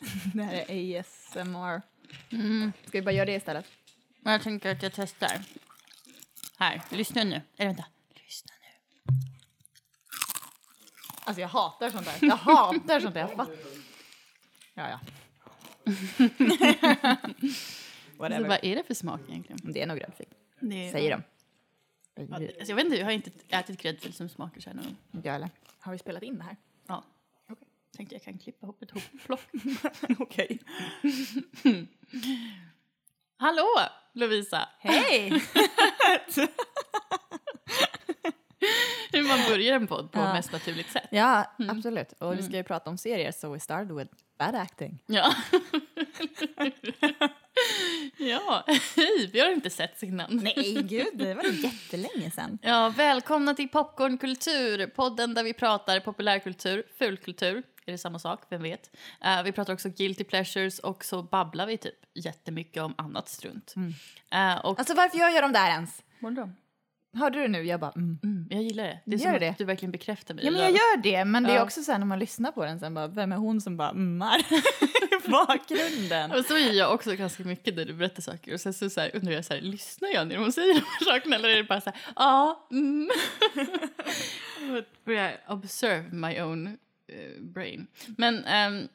[0.34, 1.82] Det här är ASMR.
[2.30, 2.72] Mm.
[2.86, 3.66] Ska vi bara göra det istället?
[4.20, 5.40] Men jag tänker att jag testar.
[6.58, 7.42] Här, lyssna nu.
[7.56, 7.84] Eller vänta.
[8.14, 9.14] Lyssna nu.
[11.24, 12.28] Alltså jag hatar sånt där.
[12.28, 13.20] Jag hatar sånt där.
[13.20, 13.56] Jag fattar.
[14.74, 15.00] Ja, ja.
[18.20, 18.48] Alltså, Whatever.
[18.48, 19.72] vad är det för smak egentligen?
[19.72, 20.26] Det är nog gräddfil,
[20.60, 21.22] Det säger de.
[22.34, 24.96] Alltså, jag vet inte, jag har inte ätit gräddfil som smakar så här någon gång.
[25.12, 25.50] Inte jag heller.
[25.78, 26.56] Har vi spelat in det här?
[28.00, 29.40] Tänkte jag kan klippa ihop ett hopplock.
[30.18, 30.58] Okej.
[33.36, 33.66] Hallå
[34.12, 34.68] Lovisa!
[34.78, 35.30] Hej!
[39.12, 40.32] Hur man börjar en podd på Ja.
[40.32, 41.08] mest naturligt sätt.
[41.10, 42.12] ja, absolut.
[42.12, 44.98] Och vi ska ju prata om serier, so we started with bad acting.
[45.06, 45.34] Ja.
[48.16, 48.64] ja,
[48.96, 50.36] hej, vi har inte setts innan.
[50.42, 52.58] Nej, gud, det var jättelänge sedan.
[52.62, 58.62] Ja, välkomna till Popcornkultur, podden där vi pratar populärkultur, fulkultur, är det samma sak, vem
[58.62, 58.96] vet?
[59.24, 63.74] Eh, vi pratar också guilty pleasures och så babblar vi typ jättemycket om annat strunt.
[64.32, 66.02] Eh, och Alltså varför gör jag de där ens?
[66.18, 66.56] Morgon.
[67.12, 67.62] Hörde du nu?
[67.62, 68.18] Jag bara mm.
[68.22, 69.00] Mm, jag gillar det.
[69.04, 69.48] Det är Gör som det?
[69.48, 70.44] att du verkligen bekräftar mig.
[70.44, 72.64] Ja men jag gör det, men det är också så här när man lyssnar på
[72.64, 74.38] den sen bara, vem är hon som bara ummar
[75.26, 76.32] i bakgrunden?
[76.32, 79.00] Och så är jag också ganska mycket när du berättar saker och sen så, så
[79.00, 81.56] här, undrar jag så här, lyssnar jag när hon säger de här sakerna eller är
[81.56, 83.10] det bara så här, ja, mm.
[85.04, 86.78] Börjar observe my own
[87.40, 87.86] brain.
[88.18, 88.88] Men ehm,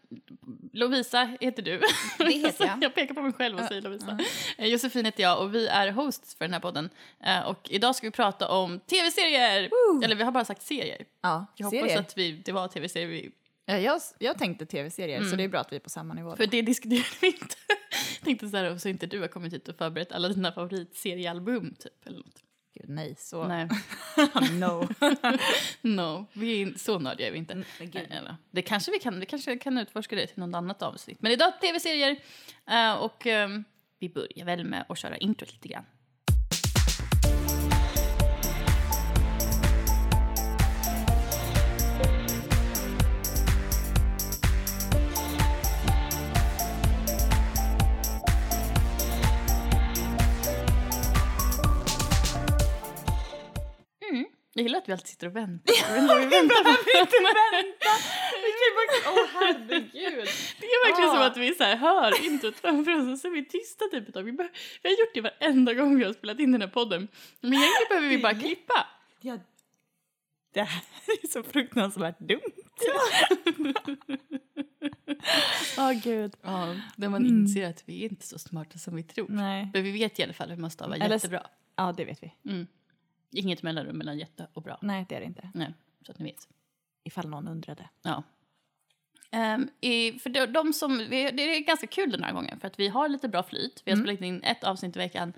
[0.74, 1.82] Lovisa heter du.
[2.18, 2.84] Det heter jag.
[2.84, 4.20] jag pekar på mig själv och säger Lovisa.
[4.58, 6.90] Eh, Josefin heter jag och vi är hosts för den här podden.
[7.26, 9.70] Eh, och idag ska vi prata om tv-serier!
[10.04, 11.06] Eller vi har bara sagt serier.
[11.22, 12.00] Ja, Jag hoppas serier.
[12.00, 13.32] att vi, det var tv-serier vi
[13.68, 16.36] Ja, jag, jag tänkte tv-serier, så det är bra att vi är på samma nivå.
[16.36, 17.56] För det diskuterade vi inte.
[17.68, 17.78] Jag
[18.26, 22.08] tänkte så här, så inte du har kommit hit och förberett alla dina favoritseriealbum typ.
[22.08, 22.44] Eller något.
[22.76, 23.48] Gud, nej, så...
[23.48, 23.68] Nej,
[24.52, 24.88] no.
[25.82, 27.54] no, vi är så nördiga är vi inte.
[27.54, 27.64] Mm.
[28.12, 31.22] Eller, det kanske vi kan, vi kanske kan utforska det till något annat avsnitt.
[31.22, 32.16] Men idag tv-serier
[32.68, 33.64] eh, och ehm,
[34.00, 35.86] vi börjar väl med att köra intro lite grann.
[54.66, 55.74] Gillar att vi alltid sitter och väntar.
[55.74, 56.70] Vet inte vad vi väntar på.
[59.10, 60.28] Åh, herregud.
[60.60, 61.26] Det är verkligen som Ah.
[61.26, 64.14] att vi så här hör introt framför oss och så är vi tysta typ ett
[64.14, 64.24] tag.
[64.24, 64.50] Vi, be-
[64.84, 67.08] vi har gjort det varenda gång vi har spelat in den här podden.
[67.42, 68.88] Men egentligen behöver vi bara klippa.
[69.22, 69.38] Ja.
[70.54, 70.82] Det här
[71.24, 72.42] är så fruktansvärt dumt.
[75.78, 76.36] Åh, gud.
[76.42, 79.28] Ja, när man inser att vi är inte så smarta som vi tror.
[79.30, 79.70] Nej.
[79.74, 81.48] Men vi vet i alla fall hur man stavar Eller- jättebra.
[81.76, 82.34] Ja, det vet vi.
[82.52, 82.68] Mm.
[83.32, 84.80] Inget mellanrum mellan jätte och bra.
[84.82, 85.50] Nej, det är det inte.
[85.54, 86.48] Nej, så att ni vet.
[87.04, 87.90] Ifall någon undrade.
[88.02, 88.24] Ja.
[89.36, 92.68] Ehm, i, för de, de som, vi, det är ganska kul den här gången för
[92.68, 93.82] att vi har lite bra flyt.
[93.86, 95.34] Vi har spelat in ett avsnitt i veckan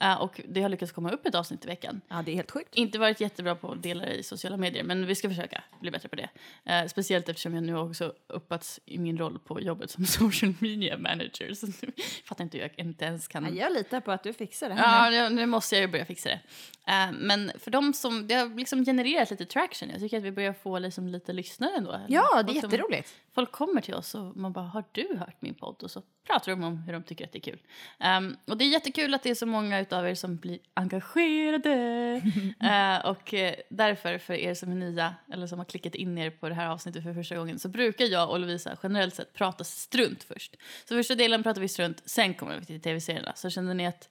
[0.00, 2.00] eh, och det har lyckats komma upp ett avsnitt i veckan.
[2.08, 2.74] Ja, det är helt sjukt.
[2.74, 5.90] Inte varit jättebra på att dela det i sociala medier, men vi ska försöka bli
[5.90, 6.28] bättre på det.
[6.64, 10.98] Eh, speciellt eftersom jag nu också uppats i min roll på jobbet som social media
[10.98, 11.54] manager.
[11.54, 11.92] Så nu
[12.24, 13.44] fattar inte hur jag inte ens kan...
[13.44, 16.04] Ja, jag litar på att du fixar det Ja, nu- nu måste jag ju börja
[16.04, 16.40] fixa det.
[16.86, 19.90] Eh, men för de som, det har liksom genererat lite traction.
[19.90, 22.00] Jag tycker att vi börjar få liksom lite lyssnare ändå.
[22.08, 23.14] Ja, det är Folk som- jätteroligt.
[23.42, 25.82] Folk kommer till oss och man bara, har du hört min podd?
[25.82, 27.58] Och så pratar de om hur de tycker att det är kul.
[27.98, 31.72] Ehm, och det är jättekul att det är så många utav er som blir engagerade.
[32.62, 36.30] Eh, och eh, därför, för er som är nya eller som har klickat in er
[36.30, 39.64] på det här avsnittet för första gången, så brukar jag och Lovisa generellt sett prata
[39.64, 40.56] strunt först.
[40.84, 43.32] Så första delen pratar vi strunt, sen kommer vi till tv-serierna.
[43.34, 44.08] Så känner ni att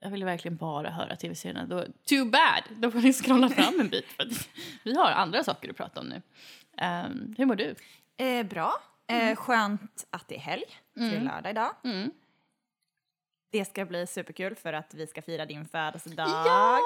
[0.00, 2.62] jag vill verkligen bara höra tv-serierna, då too bad!
[2.70, 4.28] Då får ni scrolla fram en bit för
[4.82, 6.22] vi har andra saker att prata om nu.
[6.78, 7.74] Ehm, hur mår du?
[8.16, 8.72] Eh, bra.
[9.08, 10.64] Eh, skönt att det är helg.
[10.94, 11.70] Det är lördag idag.
[11.84, 12.10] Mm.
[13.50, 16.28] Det ska bli superkul för att vi ska fira din födelsedag.
[16.28, 16.80] Ja!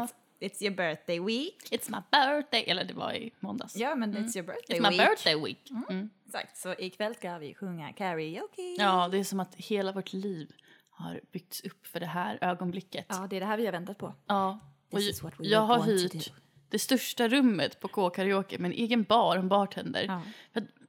[0.00, 1.68] It's, it's your birthday week.
[1.70, 2.62] It's my birthday.
[2.66, 3.76] Eller det var i måndags.
[3.76, 5.08] Ja, men it's your birthday It's my week.
[5.08, 5.70] birthday week.
[5.90, 6.10] Mm.
[6.26, 8.76] Exakt, så ikväll ska vi sjunga karaoke.
[8.78, 10.52] Ja, det är som att hela vårt liv
[10.90, 13.06] har byggts upp för det här ögonblicket.
[13.08, 14.14] Ja, det är det här vi har väntat på.
[14.26, 14.58] Ja.
[14.90, 16.32] Och This is what we jag har hyrt.
[16.68, 20.04] Det största rummet på K-karaoke med en egen bar och en bartender.
[20.04, 20.22] Ja.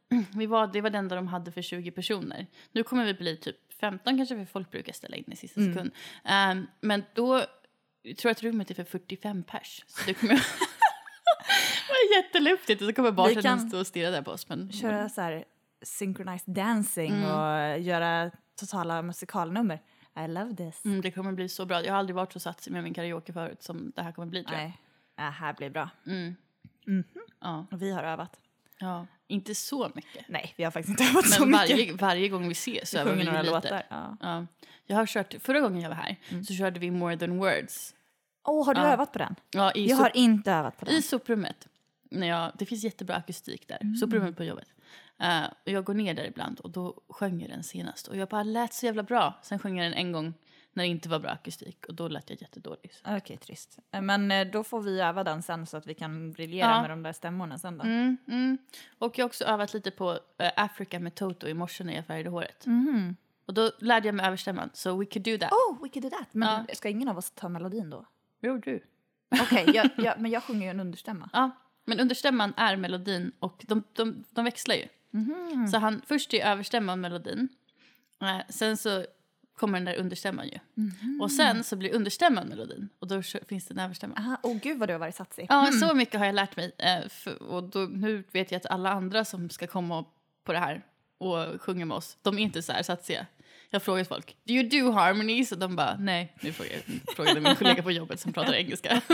[0.36, 2.48] Vi var, det var det enda de hade för 20 personer.
[2.72, 5.74] Nu kommer vi bli typ 15 kanske för folk brukar ställa in i sista Mm.
[5.74, 5.92] sekund.
[6.26, 7.44] Ehm, men då
[8.02, 9.84] jag tror jag att rummet är för 45 pers.
[9.88, 10.34] Så det kommer
[11.90, 14.50] vara jätteluftigt och så kommer bartendern stå och stirra där på oss.
[14.50, 15.44] Men, Köra så här
[15.82, 17.24] synchronized dancing Mm.
[17.32, 19.80] och göra totala musikalnummer.
[20.26, 20.86] I love this.
[20.86, 21.84] Mm, det kommer bli så bra.
[21.86, 24.44] Jag har aldrig varit så satsig med min karaoke förut som det här kommer bli
[24.44, 24.64] tror jag.
[24.66, 24.78] Nej,
[25.26, 25.90] det här blir bra.
[26.06, 26.36] Mm.
[27.42, 27.66] Ja.
[27.72, 28.40] Och vi har övat.
[28.80, 30.26] Ja, inte så mycket.
[30.30, 31.78] Nej, vi har faktiskt inte övat så Men mycket.
[31.78, 33.54] varje, varje gång vi ses så övar vi några lite.
[33.54, 33.84] låtar.
[33.90, 34.18] Ja.
[34.22, 34.46] Ja.
[34.86, 36.16] Jag har kört, förra gången jag var här
[36.48, 37.96] så körde vi More than words.
[38.44, 38.88] Åh, har du Ja.
[38.94, 39.36] övat på den?
[39.52, 40.94] Ja, i, Jag har inte övat på den.
[40.96, 41.68] i soprummet.
[42.12, 43.96] När jag, det finns jättebra akustik där.
[44.00, 44.68] Soprummet på jobbet.
[45.66, 48.08] Och jag går ner där ibland och då sjöng jag den senast.
[48.08, 49.34] Och jag bara lät så jävla bra.
[49.42, 50.34] Sen sjöng jag den en gång
[50.74, 53.02] när det inte var bra akustik och då lät jag jättedåligt.
[53.08, 53.80] Okej, trist.
[53.92, 56.82] Eh, Men eh, då får vi öva den sen så att vi kan briljera Ja.
[56.82, 57.84] med de där stämmorna sen då.
[57.84, 58.58] Mm, mm.
[59.00, 60.18] Och jag har också övat lite på uh,
[60.56, 62.66] Africa med Toto i morse när jag färgade håret.
[62.66, 63.16] Mhm.
[63.46, 64.70] Och då lärde jag mig överstämman.
[64.74, 65.52] So we could do that.
[65.52, 66.28] Oh, we could do that.
[66.32, 66.76] Men Ja.
[66.76, 68.06] ska ingen av oss ta melodin då?
[68.42, 68.84] Jo, du.
[69.42, 71.30] Okej, jag, jag, men jag sjunger ju en understämma.
[71.34, 71.52] Ja,
[71.86, 74.88] men understämman är melodin och de, de, de växlar ju.
[75.12, 75.68] Mhm.
[75.68, 77.50] Så han, först är överstämman melodin.
[78.22, 79.06] Eh, sen så
[79.60, 80.60] kommer den där understämman ju.
[80.74, 81.20] Mhm.
[81.22, 84.38] Och sen så blir understämman melodin och då finns det en överstämma.
[84.44, 85.46] Åh gud vad du har varit satsig.
[85.50, 86.72] Ja, så mycket har jag lärt mig.
[86.78, 90.06] Eh, och då, nu vet jag att alla andra som ska komma
[90.44, 90.82] på det här
[91.18, 93.26] och sjunga med oss, de är inte så här satsiga.
[93.70, 95.52] Jag har frågat folk, do you do harmonies?
[95.52, 96.36] Och de bara, nej.
[96.42, 99.02] Nu frågade jag frågade min kollega på jobbet som pratar engelska.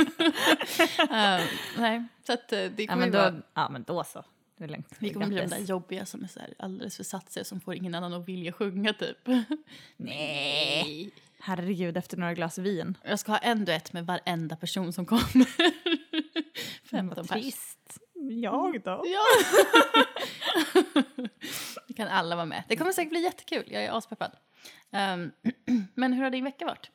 [1.00, 1.42] Eh,
[1.78, 3.36] nej, så att eh, det Ja, kommer men ju då, vara...
[3.54, 4.24] ja, men då så.
[4.58, 4.96] Det är lugnt.
[5.00, 7.76] Vi kommer bli de där jobbiga som är så här alldeles för satsiga som får
[7.76, 9.18] ingen annan att vilja sjunga typ.
[9.98, 11.12] Nej.
[11.40, 12.98] Herregud, efter några glas vin.
[13.04, 15.48] Jag ska ha en duett med varenda person som kommer.
[16.92, 17.42] Men vad 15 pers.
[17.44, 18.00] trist.
[18.32, 19.04] Jag då?
[19.06, 19.24] Ja!
[21.88, 22.64] Vi kan alla vara med.
[22.68, 23.64] Det kommer säkert bli jättekul.
[23.68, 24.32] Jag är aspeppad.
[24.92, 25.32] Um,
[25.96, 26.92] men hur har din vecka varit?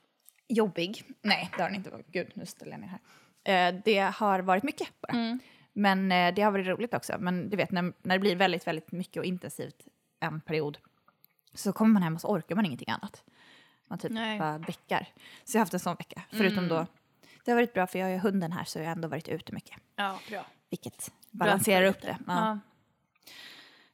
[0.48, 1.04] Jobbig.
[1.22, 2.06] Nej, det har den inte varit.
[2.06, 2.88] Gud, nu ställer jag ner
[3.44, 3.68] här.
[3.68, 5.12] Eh, det har varit mycket bara.
[5.12, 5.38] Mm.
[5.72, 7.16] Men eh, det har varit roligt också.
[7.18, 9.86] Men du vet, när, när det blir väldigt, väldigt mycket och intensivt
[10.20, 10.78] en period
[11.54, 13.24] så kommer man hem och så orkar man ingenting annat.
[13.88, 14.38] Man typ Nej.
[14.38, 15.08] bara däckar.
[15.44, 16.22] Så jag har haft en sån vecka.
[16.30, 16.86] Förutom då,
[17.44, 19.52] det har varit bra för jag har hunden här så jag har ändå varit ute
[19.52, 19.76] mycket.
[19.96, 20.46] Ja, bra.
[20.70, 22.18] Vilket balanserar upp det.
[22.26, 22.58] Ja.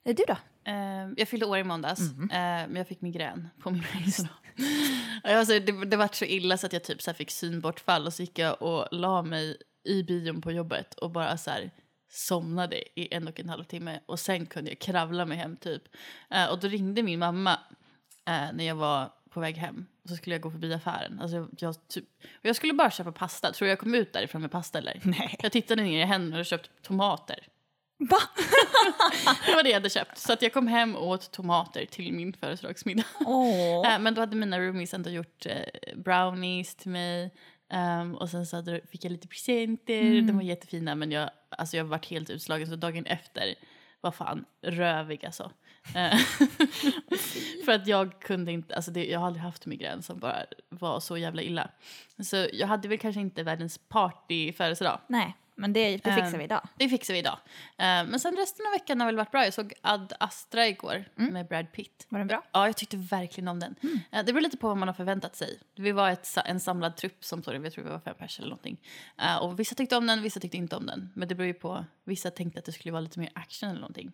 [0.05, 0.11] Ja.
[0.11, 0.37] Eh, Du då?
[0.65, 4.35] Eh, jag fyllde år i måndags, eh, men jag fick migrän på min födelsedag.
[5.25, 8.23] alltså, det, det var så illa så att jag typ så fick synbortfall och så
[8.23, 9.57] gick jag och la mig
[9.87, 11.71] i bion på jobbet och bara så här
[12.09, 15.83] somnade i en och en halv timme och sen kunde jag kravla mig hem typ.
[16.31, 17.61] Eh, och då ringde min mamma
[18.27, 21.21] eh, när jag var på väg hem och så skulle jag gå förbi affären.
[21.21, 23.53] Alltså jag, jag, typ, och jag skulle bara köpa pasta.
[23.53, 25.01] Tror du jag kom ut därifrån med pasta eller?
[25.03, 25.37] Nej.
[25.43, 27.49] Jag tittade ner i händerna och köpt tomater.
[27.99, 28.19] Va?
[29.47, 30.19] Det var det jag hade köpt.
[30.19, 33.05] Så att jag kom hem och åt tomater till min födelsedagsmiddag.
[33.87, 37.31] Äh, men då hade mina roomies ändå gjort eh, brownies till mig.
[37.71, 40.21] Ehm, och sen så hade, fick jag lite presenter.
[40.21, 43.55] De var jättefina men jag, alltså jag varit helt utslagen så dagen efter
[44.01, 45.51] var fan rövig alltså.
[45.95, 46.19] Eh,
[47.65, 51.01] För att jag kunde inte, alltså det, jag har aldrig haft migrän som bara var
[51.01, 51.71] så jävla illa.
[52.23, 55.01] Så jag hade väl kanske inte världens party födelsedag.
[55.09, 56.69] Nej, men det, det fixar Ehm, vi idag.
[56.77, 57.39] Det fixar vi idag.
[57.79, 59.45] Eh, men sen resten av veckan har väl varit bra.
[59.45, 62.07] Jag såg Ad Astra igår med Brad Pitt.
[62.09, 62.43] Var den bra?
[62.53, 63.75] Ja, jag tyckte verkligen om den.
[64.13, 65.59] Eh, det beror lite på vad man har förväntat sig.
[65.77, 68.39] Vi var ett, en samlad trupp som såg den, jag tror vi var fem pers
[68.39, 68.77] eller någonting.
[69.41, 71.11] Och vissa tyckte om den, vissa tyckte inte om den.
[71.15, 73.81] Men det beror ju på, vissa tänkte att det skulle vara lite mer action eller
[73.81, 74.13] någonting.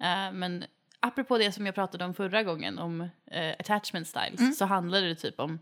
[0.00, 0.64] Eh, men
[1.00, 3.00] apropå det som jag pratade om förra gången, om
[3.30, 5.58] eh, attachment styles, så handlade det typ om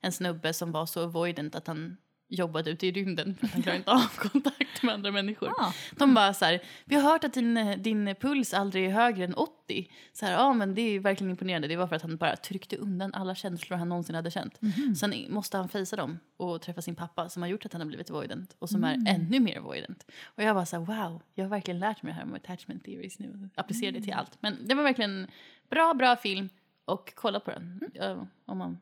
[0.00, 1.96] en snubbe som var så avoidant att han
[2.32, 5.48] jobbade ute i rymden för att han klarade inte av kontakt med andra människor.
[5.48, 5.72] Ah.
[5.96, 9.34] De bara så här, vi har hört att din, din puls aldrig är högre än
[9.34, 9.90] 80.
[10.12, 11.68] Så här, ja men det är verkligen imponerande.
[11.68, 14.60] Det var för att han bara tryckte undan alla känslor han någonsin hade känt.
[15.00, 17.88] Sen måste han fejsa dem och träffa sin pappa som har gjort att han har
[17.88, 20.06] blivit avoidant och som är ännu mer avoidant.
[20.24, 22.84] Och jag var så här, wow, jag har verkligen lärt mig det här om attachment
[22.84, 24.38] theories nu och applicerar det till allt.
[24.40, 25.26] Men det var verkligen
[25.70, 26.48] bra, bra film
[26.84, 28.78] och kolla på den ja, om man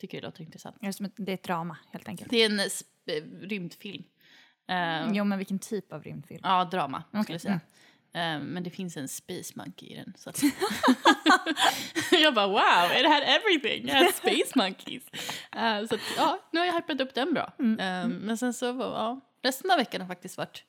[0.00, 0.76] tycker det låter intressant.
[0.80, 2.30] Det är, som ett, det är ett drama helt enkelt.
[2.30, 2.60] Det är en
[3.40, 4.04] rymdfilm.
[4.68, 6.40] Eh, Jo, men vilken typ av rymdfilm?
[6.42, 7.60] Ja, drama skulle Okej, jag säga.
[8.12, 10.14] Eh, men det finns en space monkey i den.
[10.16, 10.42] Så att
[12.12, 13.84] jag bara wow, it had everything.
[13.84, 15.02] It had space monkeys.
[15.56, 17.52] Eh, så att, ja, nu har jag hypat upp den bra.
[17.58, 20.64] Eh, men sen så, ja, resten av veckan har faktiskt varit,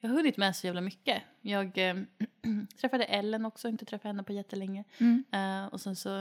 [0.00, 1.22] jag har hunnit med så jävla mycket.
[1.40, 1.96] Jag eh,
[2.80, 4.84] träffade Ellen också, inte träffat henne på jättelänge.
[5.32, 6.20] Eh, och sen så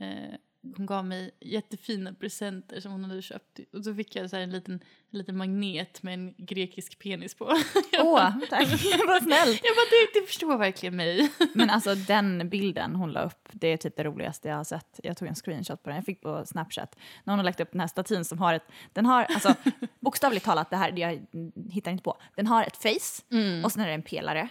[0.00, 0.34] eh,
[0.76, 3.60] hon gav mig jättefina presenter som hon hade köpt.
[3.72, 4.74] Och så fick jag så en, liten,
[5.10, 7.44] en liten magnet med en grekisk penis på.
[7.98, 8.68] Åh, tack.
[9.06, 9.60] Vad snällt.
[9.64, 11.32] Jag bara, det, det förstår verkligen mig.
[11.54, 15.00] Men alltså den bilden hon la upp, det är typ det roligaste jag har sett.
[15.02, 16.96] Jag tog en screenshot på den, jag fick på Snapchat.
[17.24, 19.54] När hon har lagt upp den här statyn som har ett, den har, alltså
[20.00, 21.26] bokstavligt talat, det här, jag
[21.70, 22.16] hittar inte på.
[22.36, 23.22] Den har ett face
[23.64, 24.48] och sen är det en pelare.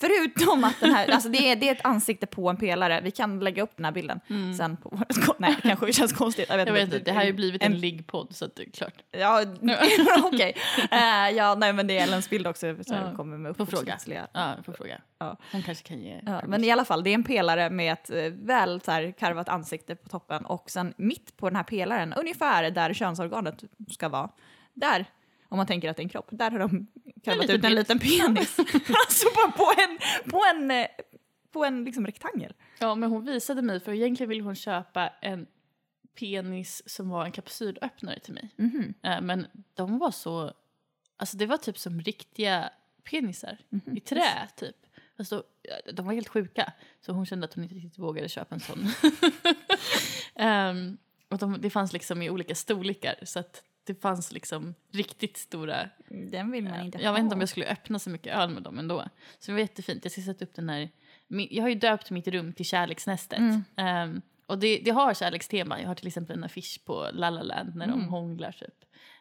[0.00, 3.00] Förutom att den här, alltså det är, det är ett ansikte på en pelare.
[3.04, 4.20] Vi kan lägga upp den här bilden
[4.58, 6.46] sen på vårt Nej, det kanske känns konstigt.
[6.48, 6.98] Jag vet, Jag vet inte.
[6.98, 8.94] det här har ju blivit en en- liggpodd så att det är klart.
[9.10, 9.44] Ja,
[10.24, 10.56] okej.
[10.90, 12.74] Eh, ja, nej men det är Ellens bild också.
[12.86, 13.98] Så Ja, kommer med får fråga.
[14.32, 15.00] Ja, får fråga.
[15.18, 15.36] Ja.
[15.52, 16.20] Hon kanske kan ge...
[16.26, 19.14] Ja, men i alla fall, det är en pelare med ett eh, väl så här,
[19.18, 24.08] karvat ansikte på toppen och sen mitt på den här pelaren, ungefär där könsorganet ska
[24.08, 24.28] vara,
[24.74, 25.04] där,
[25.50, 26.86] om man tänker att det är en kropp, där har de
[27.24, 28.58] karvat ut en liten penis.
[29.06, 29.98] alltså bara på en,
[30.30, 30.86] på en,
[31.52, 32.54] på en liksom rektangel.
[32.78, 35.46] Ja, men hon visade mig, för egentligen ville hon köpa en
[36.18, 38.48] penis som var en kapsylöppnare till mig.
[38.56, 38.94] Mhm.
[39.02, 40.52] Eh, Men de var så...
[41.16, 42.70] Alltså det var typ som riktiga
[43.10, 43.96] penisar Mhm.
[43.96, 44.76] i trä, typ.
[45.30, 45.42] Då,
[45.92, 48.88] de var helt sjuka, så hon kände att hon inte riktigt vågade köpa en sån.
[50.34, 50.96] Ehm,
[51.28, 55.88] och de, det fanns liksom i olika storlekar, så att det fanns liksom riktigt stora...
[56.08, 57.12] Den vill man inte Jag ha.
[57.12, 59.04] vet inte om jag skulle öppna så mycket öl med dem ändå.
[59.38, 60.04] Så det var jättefint.
[60.04, 60.88] Jag ska sätta upp den här...
[61.28, 63.38] Jag har ju döpt mitt rum till Kärleksnästet.
[63.38, 63.62] Mm.
[63.76, 65.80] Ehm, och det, det har kärlekstema.
[65.80, 67.98] Jag har till exempel en affisch på La La Land när Mm.
[67.98, 68.74] de hånglar typ.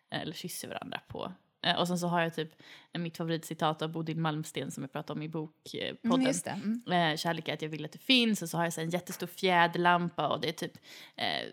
[0.10, 1.34] Eller kysser varandra på.
[1.66, 2.52] Eh, och sen så har jag typ
[2.94, 5.94] eh, mitt favoritcitat av Bodil Malmsten som jag pratade om i bokpodden.
[6.04, 6.50] Mm, det.
[6.92, 7.12] Mm.
[7.12, 8.42] Eh, kärlek är att jag vill att det finns.
[8.42, 10.78] Och så har jag så en jättestor fjäderlampa och det är typ,
[11.16, 11.50] eh,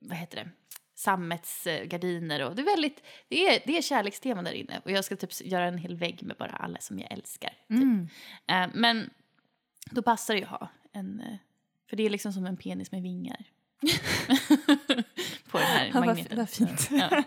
[0.00, 0.50] vad heter det,
[1.04, 2.44] sammetsgardiner.
[2.44, 4.80] Och det är väldigt, det är, det är kärlekstema där inne.
[4.84, 7.48] Och jag ska typ göra en hel vägg med bara alla som jag älskar.
[7.50, 7.70] Typ.
[7.70, 8.08] Mm.
[8.46, 9.10] Eh, men
[9.90, 11.36] då passar det ju att ha en, eh,
[11.90, 13.44] för det är liksom som en penis med vingar.
[15.50, 16.38] På den här Ja, magneten.
[16.38, 16.88] vad fint.
[16.90, 17.22] Ja.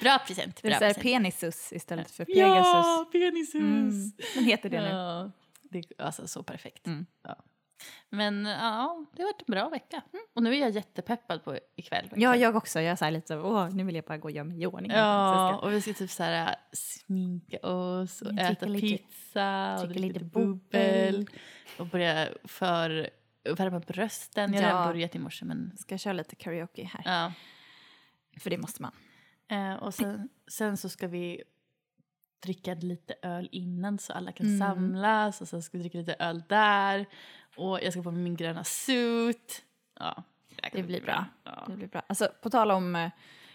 [0.00, 0.62] Bra present.
[0.62, 1.02] Det är Bra så här present.
[1.02, 2.66] penisus istället för Pegasus.
[2.66, 3.54] Ja, penisus!
[3.54, 4.12] Mm.
[4.34, 4.88] Den heter det nu.
[4.88, 5.30] Ja,
[5.62, 6.86] det är alltså så perfekt.
[6.86, 7.06] Mm.
[7.22, 7.36] Ja.
[8.10, 10.02] Men ja, det har varit en bra vecka.
[10.34, 12.10] Och nu är jag jättepeppad på ikväll.
[12.16, 12.80] Ja, jag också.
[12.80, 14.90] Jag är så lite åh, nu vill jag bara gå och göra mig i ordning.
[14.90, 14.96] Ja,
[15.50, 19.76] jag ska- och vi ska typ så här sminka oss och Dricka äta lite- pizza
[19.80, 21.26] och lite lite bubbel.
[21.78, 23.10] Och börja för
[23.56, 24.54] värma upp rösten.
[24.54, 24.86] Jag har Ja.
[24.92, 27.02] börjat i morse men ska köra lite karaoke här.
[27.04, 27.32] ja.
[28.40, 28.92] För det måste man.
[29.50, 31.42] Eh, och sen, sen så ska vi
[32.40, 34.58] dricka lite öl innan så alla kan Mm.
[34.58, 37.06] samlas och sen ska vi dricka lite öl där.
[37.56, 39.62] Och jag ska på mig min gröna suit.
[40.00, 41.24] Ja, kommer Det blir bra.
[41.44, 41.64] Ja.
[41.68, 42.02] Det blir bra.
[42.06, 43.10] Alltså, på tal om, eh,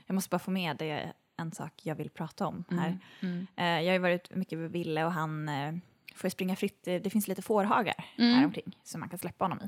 [0.05, 2.99] jag måste bara få med det, en sak jag vill prata om här.
[3.21, 3.47] Mm.
[3.55, 5.73] Eh, jag har ju varit mycket med Ville och han eh,
[6.15, 6.79] får springa fritt.
[6.83, 8.33] Det det finns lite fårhagar Mm.
[8.35, 9.67] här omkring som man kan släppa honom i.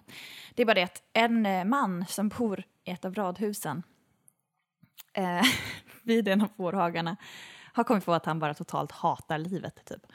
[0.56, 3.84] Det är bara det att en man som bor i ett av radhusen
[5.14, 5.42] eh,
[6.02, 7.18] vid en av fårhagarna
[7.74, 9.86] har kommit på att han bara totalt hatar livet.
[9.86, 10.06] Typ.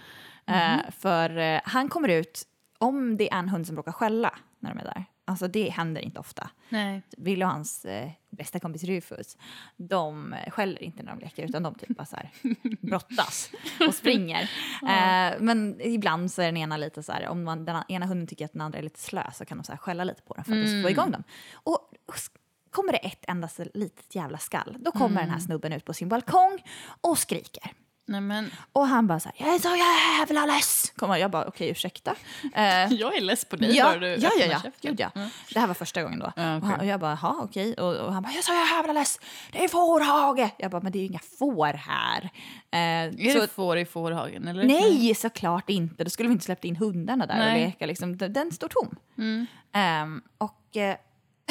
[0.47, 0.55] Mhm.
[0.57, 2.43] Eh, för eh, han kommer ut,
[2.79, 6.01] om det är en hund som råkar skälla när de är där, alltså det händer
[6.01, 6.51] inte ofta.
[6.69, 7.03] Nej.
[7.17, 9.37] Ville och hans eh, bästa kompis Rufus,
[9.77, 12.31] de eh, skäller inte när de leker utan de typ bara så här
[12.87, 13.51] brottas
[13.89, 14.43] och springer.
[14.83, 18.27] Eh, men ibland så är den ena lite så här, om man, den ena hunden
[18.27, 20.35] tycker att den andra är lite slö så kan de så här skälla lite på
[20.35, 21.23] den för att få igång dem.
[21.53, 22.31] Och s-
[22.71, 26.09] kommer det ett endast litet jävla skall, då kommer den här snubben ut på sin
[26.09, 26.63] balkong
[27.01, 27.73] och skriker.
[28.09, 30.93] Nej men, Och han bara så här, jag är så jävla less.
[30.97, 32.15] Kommer, jag bara, okej ursäkta.
[32.55, 34.71] Eh, jag är less på dig Ja, bara du ja, ja, ja.
[34.81, 35.11] Gud, ja.
[35.15, 35.29] Mm.
[35.55, 36.33] Det här var första gången då.
[36.37, 36.71] Ja, och, okej.
[36.71, 37.75] han, och jag bara, jaha okej.
[37.75, 39.21] Och, och han bara, jag är så jävla less.
[39.53, 40.51] Det är fårhage.
[40.59, 42.31] Jag bara, men det är ju inga får här.
[42.71, 44.65] Eh, Är så, det får i fårhagen eller?
[44.65, 46.05] nej, såklart inte.
[46.05, 47.63] Då skulle vi inte släppt in hundarna där Nej.
[47.63, 47.87] och leka.
[47.87, 48.17] Liksom.
[48.17, 48.97] Den, den står tom.
[49.19, 49.47] Mm.
[49.73, 50.97] Ehm, och, eh,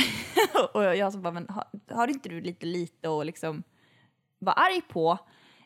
[0.73, 1.63] och jag så bara, men har,
[1.95, 3.63] har inte du lite lite att liksom
[4.39, 5.17] vara arg på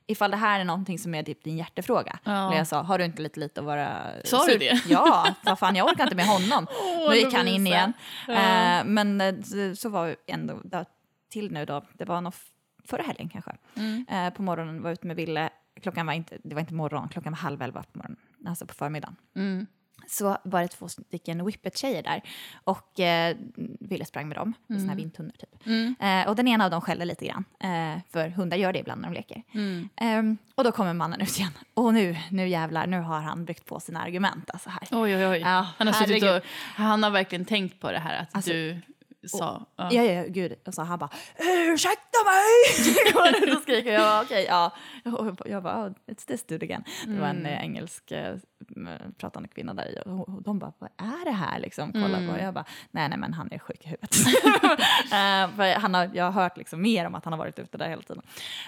[0.08, 2.20] ifall det här är någonting som är typ din hjärtefråga?
[2.24, 2.48] Ja.
[2.50, 4.82] Och jag sa, har du inte lite lite att vara Sa du det?
[4.90, 6.68] Ja, vad fan jag orkar inte med honom.
[6.82, 7.94] Åh, nu gick han in igen.
[8.28, 8.34] Ja.
[8.34, 10.86] Eh, men eh, så- så var vi ändå då,
[11.30, 12.34] till nu då, det var nog
[12.86, 13.52] förra helgen kanske.
[13.76, 14.06] Mm.
[14.10, 15.50] Eh, på morgonen var jag ute med Ville,
[15.82, 18.74] klockan var inte, det var inte morgon, klockan var halv elva på morgonen, alltså på
[18.74, 19.68] förmiddagen Mm.
[20.08, 22.22] Så var det två stycken whippet-tjejer där
[22.64, 23.36] och eh,
[23.80, 24.82] Ville sprang med dem, mm.
[24.82, 25.66] såna här vinthundar typ.
[25.66, 25.96] Mm.
[26.00, 29.02] Eh, och den ena av dem skällde lite grann, eh, för hundar gör det ibland
[29.02, 29.44] när de leker.
[29.52, 29.90] Mm.
[29.96, 31.52] Ehm, och då kommer mannen ut igen.
[31.74, 34.88] Och nu, nu jävlar, nu har han byggt på sina argument alltså här.
[34.92, 35.40] Oj, oj, oj.
[35.40, 36.42] Ja, han, har suttit och,
[36.76, 38.82] han har verkligen tänkt på det här att Alltså, du
[39.30, 39.66] sa...
[39.76, 39.90] Ja.
[39.92, 40.56] Ja, ja, ja, gud.
[40.68, 41.10] Och så han bara
[41.40, 43.56] ursäkta mig!
[43.56, 43.92] Och skriker.
[43.92, 44.72] Jag bara okej, ja.
[45.06, 46.84] Och Jag bara oh, it's this dude again.
[47.08, 48.36] Det var en eh, engelsk eh,
[49.18, 51.92] pratande kvinna där i och och de bara vad är det här liksom?
[51.92, 52.34] Kolla på.
[52.34, 54.16] Och jag bara nej, nej, men han är sjuk i huvudet.
[55.56, 57.90] För han har, jag har hört liksom mer om att han har varit ute där
[57.90, 58.24] hela tiden.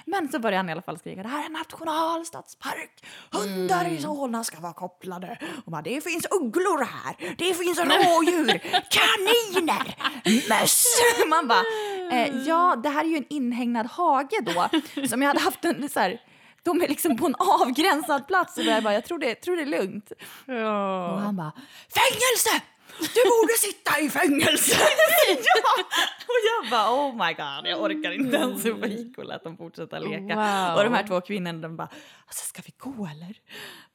[0.05, 3.05] Men så började han i alla fall skrika det här är en nationalstadspark.
[3.31, 5.37] Hundar i Solna ska vara kopplade.
[5.65, 7.35] Och bara, det finns ugglor här.
[7.37, 8.59] Det finns rådjur.
[8.89, 9.95] Kaniner.
[10.49, 10.85] Möss.
[11.27, 11.63] Man bara,
[12.11, 14.69] eh, ja, det här är ju en inhägnad hage då.
[15.07, 16.21] Som jag hade haft en så här,
[16.63, 19.61] de är liksom på en avgränsad plats och jag bara, jag tror det, tror det
[19.61, 20.11] är lugnt.
[20.47, 21.17] Och Ja.
[21.17, 21.51] han bara,
[21.93, 22.65] fängelse!
[22.99, 24.75] Du borde sitta i fängelse!
[25.29, 25.83] ja.
[26.27, 29.43] Och jag bara, oh my god, jag orkar inte ens upp och gick och lät
[29.43, 30.35] dem fortsätta leka.
[30.35, 30.77] Wow.
[30.77, 31.89] Och de här två kvinnorna, de bara,
[32.27, 33.35] alltså ska vi gå eller?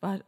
[0.00, 0.18] Bara,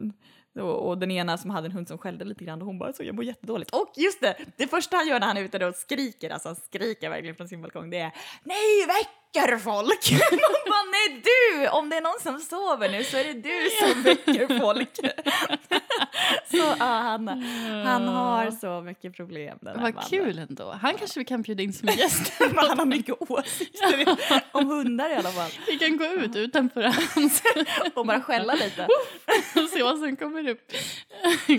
[0.59, 2.93] och, och den ena som hade en hund som skällde lite grann och hon bara
[2.93, 3.71] så jag mår jättedåligt.
[3.71, 6.49] Och just det, det första han gör när han är ute då och skriker, alltså
[6.49, 8.11] han skriker verkligen från sin balkong, det är
[8.43, 9.20] nej väck!
[9.33, 10.11] Väcker folk!
[10.31, 11.67] Man bara, nej du!
[11.69, 14.95] Om det är någon som sover nu så är det du som väcker folk.
[16.51, 17.27] så ja, han,
[17.85, 20.09] han har så mycket problem den Vad mannen.
[20.09, 20.71] kul ändå.
[20.81, 22.33] Han kanske vi kan bjuda in som gäst.
[22.55, 24.17] Han har mycket åsikter
[24.51, 25.51] om hundar i alla fall.
[25.67, 27.43] Vi kan gå ut utanför hans
[27.93, 28.87] Och bara skälla lite.
[29.63, 30.71] och se vad som kommer upp.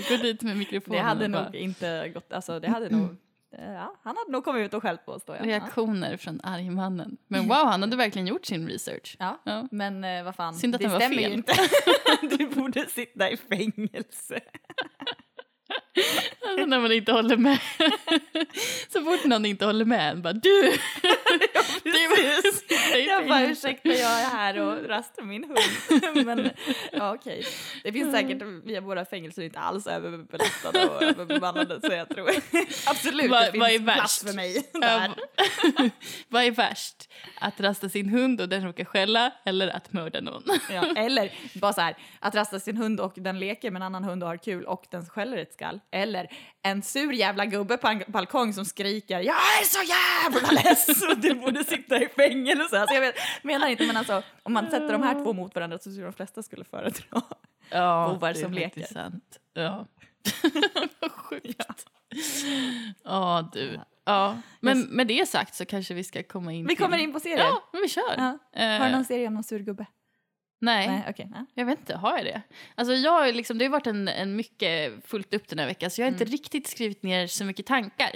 [0.08, 0.98] Gå dit med mikrofonen.
[0.98, 3.16] Det hade nog inte gått, alltså det hade nog,
[3.58, 5.36] ja, han hade nog kommit ut och skällt på oss då.
[5.36, 5.44] Ja.
[5.46, 7.16] Reaktioner från argmannen.
[7.28, 9.16] Men wow, han hade verkligen gjort sin research.
[9.18, 9.38] Ja.
[9.44, 9.68] Ja.
[9.70, 11.30] Men eh, vad fan, Synd att det den var stämmer fel.
[11.30, 11.52] ju inte.
[12.36, 14.40] du borde sitta i fängelse.
[16.48, 17.58] Alltså när man inte håller med.
[18.92, 20.62] Så fort någon inte håller med, bara du!
[21.84, 26.26] det var, Jag bara ursäkta, jag är här och rastar min hund.
[26.26, 26.50] Men
[26.92, 27.44] ja, okej.
[27.84, 32.30] Det finns säkert, via våra fängelser inte alls överbelastade och överbemannade så jag tror
[32.86, 34.28] absolut Vad- det vad är finns plats värst?
[34.28, 35.10] för mig där.
[36.28, 37.08] Vad är värst?
[37.40, 40.42] Att rasta sin hund och den råkar skälla eller att mörda någon?
[40.70, 44.04] Ja, eller bara så här, att rasta sin hund och den leker med en annan
[44.04, 45.80] hund och har kul och den skäller ett skall.
[45.90, 51.02] Eller en sur jävla gubbe på en balkong som skriker “Jag är så jävla less
[51.10, 52.80] och du borde sitta i fängelse”.
[52.80, 55.78] Alltså jag vet, menar inte, men alltså om man sätter de här två mot varandra
[55.78, 57.04] så tror jag de flesta skulle föredra.
[57.70, 58.86] Ja, Bovar som leker.
[58.92, 59.38] Sant.
[59.54, 59.86] Ja.
[61.00, 61.86] Vad sjukt.
[63.04, 63.80] Ja, du.
[64.04, 64.36] Ja.
[64.60, 67.38] Men med det sagt så kanske vi ska komma in Vi kommer in på serier.
[67.38, 68.14] Ja, men vi kör.
[68.16, 68.38] Ja.
[68.56, 69.86] Eh, Har du någon serie om någon sur gubbe?
[70.62, 71.44] Nej, Nej, nej.
[71.54, 71.96] jag vet inte.
[71.96, 72.42] Har jag det?
[72.74, 76.00] Alltså jag liksom, det har varit en, en mycket fullt upp den här veckan så
[76.00, 78.10] jag har inte riktigt skrivit ner så mycket tankar.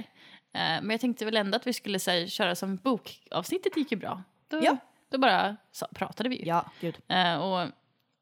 [0.53, 3.21] Eh, men jag tänkte väl ändå att vi skulle här, köra som bok.
[3.31, 4.23] Avsnittet gick ju bra.
[4.49, 4.77] Då, Ja.
[5.09, 6.45] då bara så, pratade vi ju.
[6.47, 6.99] Ja, gud.
[7.09, 7.69] Eh, och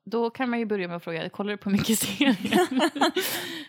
[0.04, 2.37] då kan man ju börja med att fråga, kollar du på mycket serier?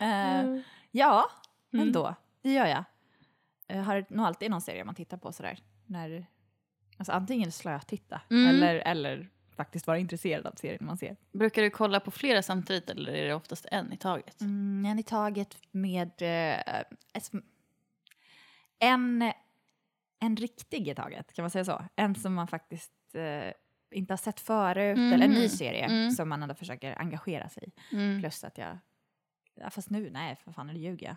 [0.00, 0.60] Eh,
[0.90, 1.30] ja,
[1.72, 1.86] Mm.
[1.86, 2.14] ändå.
[2.42, 2.84] Det gör jag.
[3.66, 5.58] Jag har nog alltid någon serie man tittar på sådär.
[5.86, 6.26] När,
[6.96, 8.46] alltså antingen slötitta Mm.
[8.46, 11.16] eller, eller faktiskt vara intresserad av serien man ser.
[11.32, 14.40] Brukar du kolla på flera samtidigt eller är det oftast en i taget?
[14.40, 16.82] Mm, en i taget med eh,
[18.78, 19.32] en,
[20.20, 21.84] en riktig i taget, kan man säga så?
[21.96, 23.52] En som man faktiskt eh,
[23.90, 25.12] inte har sett förut, Mhm.
[25.12, 26.10] eller en ny serie Mm.
[26.10, 27.96] som man ändå försöker engagera sig i.
[27.96, 28.20] Mm.
[28.20, 28.78] Plus att jag,
[29.54, 31.16] ja, fast nu, nej för fan, nu ljuger jag.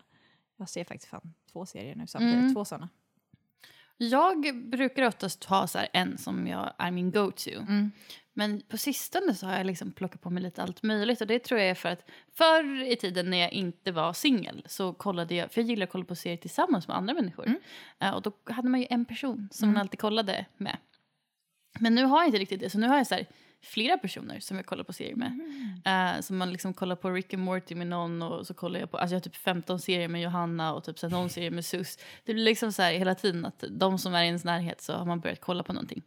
[0.57, 2.53] Jag ser faktiskt fan två serier nu samtidigt, Mm.
[2.53, 2.89] två sådana.
[4.01, 7.49] Jag brukar oftast ha så här en som jag är min go-to.
[7.59, 7.91] Mm.
[8.33, 11.21] Men på sistone så har jag liksom plockat på mig lite allt möjligt.
[11.21, 14.63] Och det tror jag är för att förr i tiden när jag inte var singel
[14.65, 17.45] så kollade jag, för jag gillar att kolla på serier tillsammans med andra människor.
[17.47, 17.59] Mm.
[17.99, 19.73] Eh, och då hade man ju en person som Mm.
[19.73, 20.77] man alltid kollade med.
[21.79, 23.25] Men nu har jag inte riktigt det, så nu har jag så här
[23.61, 25.39] flera personer som jag kollar på serier med.
[25.85, 28.91] Eh, så man liksom kollar på Rick and Morty med någon och så kollar jag
[28.91, 31.65] på, alltså jag har typ 15 serier med Johanna och typ så någon serie med
[31.65, 31.97] Sus.
[32.25, 34.93] Det blir liksom så här hela tiden att de som är i ens närhet så
[34.93, 36.03] har man börjat kolla på någonting.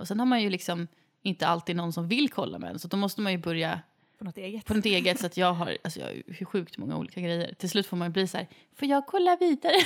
[0.00, 0.88] Och sen har man ju liksom
[1.22, 3.80] inte alltid någon som vill kolla med en så då måste man ju börja
[4.18, 4.64] På något eget.
[4.64, 7.54] på något eget så att jag har, alltså jag har ju sjukt många olika grejer.
[7.54, 9.74] Till slut får man ju bli så här, får jag kolla vidare?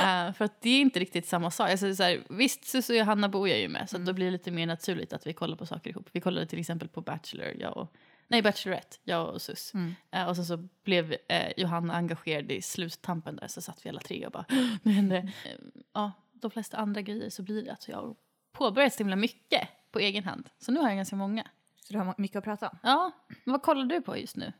[0.00, 1.70] Eh, för att det är inte riktigt samma sak.
[1.70, 4.26] Alltså så här, visst, Sus och Johanna bor jag ju med så att då blir
[4.26, 6.08] det lite mer naturligt att vi kollar på saker ihop.
[6.12, 7.94] Vi kollade till exempel på Bachelor, jag och,
[8.28, 9.74] nej Bachelorette, jag och Sus.
[9.74, 9.94] Mm.
[10.10, 14.00] Eh, och sen så blev eh, Johanna engagerad i sluttampen där så satt vi alla
[14.00, 14.44] tre och bara,
[14.82, 15.50] nu hände det.
[15.50, 15.58] Eh,
[15.94, 18.14] ja, de flesta andra grejer så blir det att jag har
[18.52, 20.50] påbörjat så himla mycket på egen hand.
[20.58, 21.46] Så nu har jag ganska många.
[21.90, 22.78] Så du har mycket att prata om.
[22.82, 23.10] Ja,
[23.44, 24.52] men vad kollar du på just nu?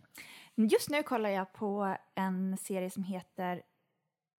[0.54, 3.62] Just nu kollar jag på en serie som heter...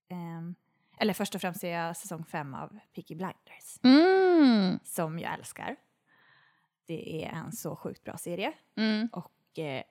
[0.10, 0.56] ehm,
[0.97, 3.80] eller först och främst ser jag säsong fem av Peaky Blinders.
[3.84, 4.80] Mm.
[4.84, 5.75] Som jag älskar.
[6.86, 8.54] Det är en så sjukt bra serie.
[8.75, 9.10] Mm.
[9.12, 9.84] Och eh,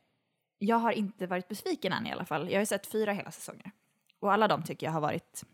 [0.59, 2.49] jag har inte varit besviken än i alla fall.
[2.49, 3.71] Jag har ju sett fyra hela säsonger.
[4.19, 5.45] Och alla de tycker jag har varit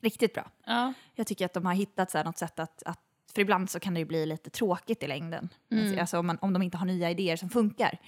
[0.00, 0.50] riktigt bra.
[0.64, 0.92] Ja.
[1.14, 3.00] Jag tycker att de har hittat så här något sätt att, att
[3.32, 5.48] för ibland så kan det ju bli lite tråkigt i längden.
[5.70, 5.98] Mm.
[5.98, 7.98] Alltså om, man, om de inte har nya idéer som funkar.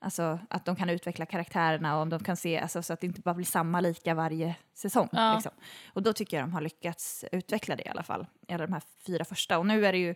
[0.00, 3.06] Alltså att de kan utveckla karaktärerna och om de kan se, alltså, så att det
[3.06, 5.08] inte bara blir samma lika varje säsong.
[5.12, 5.34] Ja.
[5.34, 5.52] Liksom.
[5.92, 8.26] Och då tycker jag de har lyckats utveckla det i alla fall.
[8.48, 9.58] I alla de här fyra första.
[9.58, 10.14] Och nu är det ju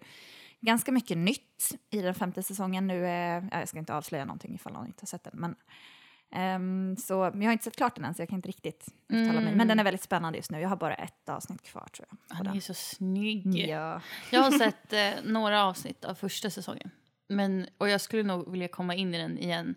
[0.60, 2.86] ganska mycket nytt i den femte säsongen.
[2.86, 5.32] Nu är, ja, jag ska inte avslöja någonting ifall någon inte har sett den.
[5.34, 5.54] Men,
[6.32, 8.88] ehm, så, men jag har inte sett klart den än så jag kan inte riktigt
[9.08, 9.54] uttala mig.
[9.54, 10.60] Men den är väldigt spännande just nu.
[10.60, 12.36] Jag har bara ett avsnitt kvar tror jag.
[12.36, 12.60] Han är den.
[12.60, 13.56] så snygg.
[13.56, 14.00] Ja.
[14.30, 16.90] Jag har sett eh, några avsnitt av första säsongen.
[17.28, 19.74] men, och jag skulle nog vilja komma in i den igen.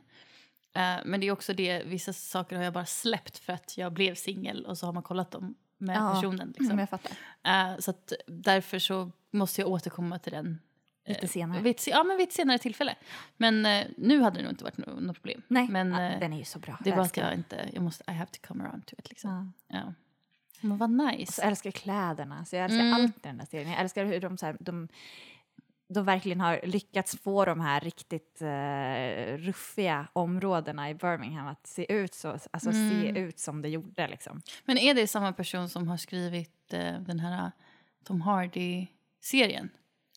[0.73, 3.93] Eh, men det är också det, vissa saker har jag bara släppt för att jag
[3.93, 6.47] blev singel och så har man kollat dem med Ja, personen.
[6.47, 6.65] Liksom.
[6.65, 7.11] Mm, jag fattar.
[7.43, 10.59] Eh, så att därför så måste jag återkomma till den.
[11.05, 11.61] Eh, Lite senare.
[11.61, 12.95] Vid, ja, men vid ett senare tillfälle.
[13.37, 15.41] Men eh, nu hade det nog inte varit no- något problem.
[15.47, 16.77] Nej, men ja, eh, den är ju så bra.
[16.83, 19.53] det är bara jag inte, jag måste, I have to come around to it liksom.
[19.67, 19.77] Ja.
[19.77, 19.93] Ja.
[20.61, 21.31] Men vad Och nice.
[21.33, 22.45] så älskar jag kläderna.
[22.45, 22.93] Så jag älskar Mm.
[22.93, 23.71] allt i den där serien.
[23.71, 24.87] Jag älskar hur de, så här, de,
[25.87, 31.93] de verkligen har lyckats få de här riktigt uh, ruffiga områdena i Birmingham att se
[31.93, 32.89] ut, så, alltså, Mm.
[33.01, 34.07] se ut som det gjorde.
[34.07, 34.41] Liksom.
[34.65, 37.51] Men är det samma person som har skrivit eh, den här
[38.03, 39.69] Tom Hardy-serien?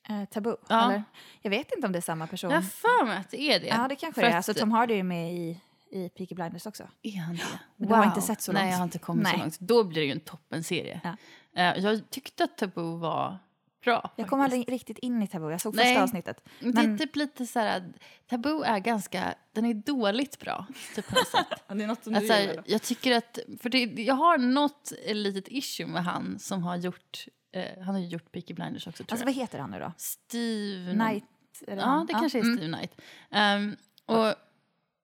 [0.08, 0.84] Eh, tabu, Ja.
[0.84, 1.04] eller?
[1.42, 2.50] Jag vet inte om det är samma person.
[2.50, 3.66] Jag har för mig att det är det.
[3.66, 4.36] Ja, det kanske För det är.
[4.36, 6.88] Alltså, Tom Hardy är med i, i Peaky Blinders också.
[7.02, 7.42] Är han det?
[7.76, 8.70] Men du har inte sett så Nej, långt.
[8.72, 9.40] jag har inte kommit så Nej.
[9.40, 9.58] långt.
[9.60, 11.00] Då blir det ju en toppenserie.
[11.04, 11.16] Ja.
[11.62, 13.38] Eh, jag tyckte att Tabu var
[13.84, 14.12] bra.
[14.16, 15.50] Jag kom aldrig riktigt in i Tabu.
[15.50, 15.84] Jag såg Nej.
[15.84, 16.44] första avsnittet.
[16.60, 17.92] Det är Men- typ lite så här,
[18.26, 20.66] Tabu är ganska, den är dåligt bra.
[20.94, 21.46] Typ på något sätt.
[21.68, 22.34] Det är något som Alltså,
[22.66, 27.26] jag tycker att, för det, jag har något litet issue med han som har gjort,
[27.52, 29.32] eh, han har ju gjort Peaky Blinders också tror Alltså, jag.
[29.32, 29.92] vad heter han nu då?
[29.96, 30.92] Steve...
[30.92, 31.24] Knight?
[31.66, 32.56] Det Ja, det kanske är mm.
[32.56, 33.00] Steve Knight.
[33.30, 34.34] Ehm, och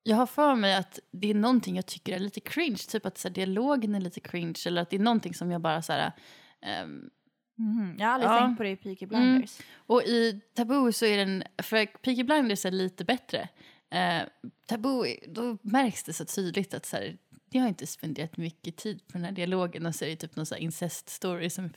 [0.02, 2.76] jag har för mig att det är någonting jag tycker är lite cringe.
[2.88, 4.58] Typ att så här, dialogen är lite cringe.
[4.66, 6.12] Eller att det är någonting som jag bara så här...
[6.60, 7.10] ehm,
[7.56, 7.96] Mhm.
[7.98, 8.38] Jag har aldrig Ja.
[8.38, 9.58] tänkt på det i Peaky Blinders.
[9.76, 11.44] och i Taboo så är den...
[11.62, 13.48] För Peaky Blinders är lite bättre.
[13.94, 14.28] Uh,
[14.66, 17.16] Taboo, då märks det så tydligt att så här,
[17.50, 19.86] jag har inte spenderat mycket tid på den här dialogen.
[19.86, 21.70] Och så är det typ någon så incest-story som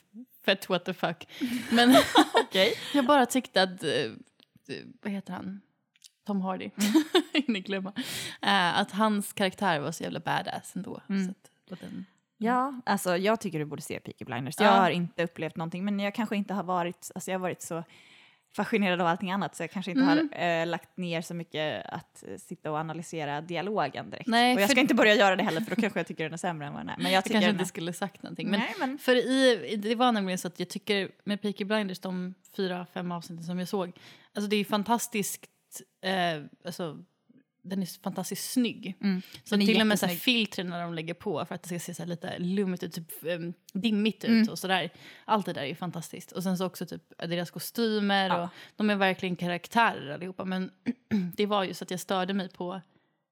[0.46, 1.28] fett what the fuck.
[1.72, 1.96] Men
[2.34, 2.74] Okej.
[2.94, 4.12] jag bara tyckte att, eh,
[5.02, 5.62] vad heter han?
[6.26, 6.70] Tom Hardy,
[7.34, 7.94] hinner glömma.
[8.42, 11.02] Eh, att hans karaktär var så jävla badass ändå.
[11.10, 11.26] Mm.
[11.26, 11.32] Så
[11.74, 12.06] att, den,
[12.38, 14.56] Ja, alltså jag tycker du borde se Peaky Blinders.
[14.60, 14.66] Ja.
[14.66, 17.62] Jag har inte upplevt någonting, men jag kanske inte har varit, alltså jag har varit
[17.62, 17.84] så
[18.56, 20.30] fascinerad av allting annat så jag kanske inte Mm.
[20.32, 24.28] har eh, lagt ner så mycket att eh, sitta och analysera dialogen direkt.
[24.28, 26.24] Nej, och jag för- ska inte börja göra det heller för då kanske jag tycker
[26.24, 26.96] den är sämre än vad den är.
[26.98, 27.66] Men jag jag kanske inte är...
[27.66, 28.50] skulle sagt någonting.
[28.50, 28.98] Men, Nej, men...
[28.98, 33.12] För i, det var nämligen så att jag tycker med Peaky Blinders, de fyra, fem
[33.12, 33.92] avsnitten som jag såg,
[34.36, 35.46] alltså det är fantastiskt,
[36.04, 36.98] eh, alltså
[37.70, 38.96] den är fantastiskt snygg.
[39.02, 39.22] Mm.
[39.44, 40.46] Så till och med så här jättesnygg.
[40.46, 43.12] filtren när de lägger på för att det ska se så lite lummigt ut, typ
[43.24, 44.50] um, dimmigt ut Mm.
[44.50, 44.90] och sådär.
[45.26, 46.32] Allt det där är fantastiskt.
[46.32, 48.44] Och sen så också typ deras kostymer Ja.
[48.44, 50.46] och de är verkligen karaktärer allihopa.
[50.46, 50.72] Men
[51.36, 52.82] det var ju så att jag störde mig på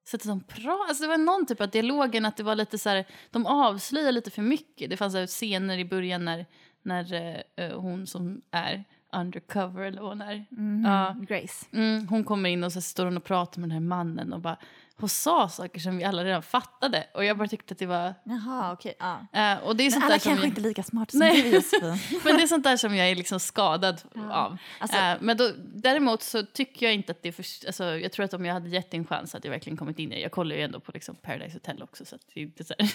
[0.07, 0.83] sättet de pratade.
[0.89, 4.11] Alltså det var någon typ av dialogen att det var lite så här, de avslöjar
[4.11, 4.89] lite för mycket.
[4.89, 6.45] Det fanns så scener i början när,
[6.81, 8.83] när eh, hon som är
[9.21, 10.45] undercover eller vad hon är.
[10.49, 10.85] Mhm.
[10.85, 11.15] Ja.
[11.27, 11.65] Grace.
[11.71, 14.41] Mm, hon kommer in och så står hon och pratar med den här mannen och
[14.41, 14.57] bara
[14.99, 18.13] hon sa saker som vi alla redan fattade och jag bara tyckte att det var
[18.23, 18.93] Jaha, okej.
[18.99, 19.13] ja.
[19.33, 21.19] eh, och det är Men sånt alla där kanske jag, inte är lika smarta som
[21.19, 21.41] Nej.
[21.41, 22.19] du Josefin.
[22.23, 24.57] men det är sånt där som jag är liksom skadad av.
[24.79, 28.11] Alltså- Eh, men då, däremot så tycker jag inte att det är för, alltså, jag
[28.11, 30.21] tror att om jag hade gett en chans hade jag verkligen kommit in i det.
[30.21, 32.73] Jag kollar ju ändå på liksom Paradise Hotel också så att det är inte så
[32.79, 32.89] här.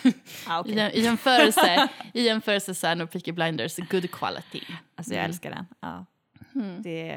[0.47, 0.73] Ja, okej.
[0.73, 4.63] I, jäm- I jämförelse, i jämförelse så är Peaky Blinders good quality.
[4.97, 5.67] Alltså jag älskar den.
[5.81, 6.07] Ja.
[6.55, 6.83] Mm.
[6.83, 7.11] Det,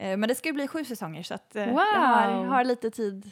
[0.00, 1.66] eh, men det ska ju bli sju säsonger så att, Wow.
[1.66, 3.30] jag har, har lite tid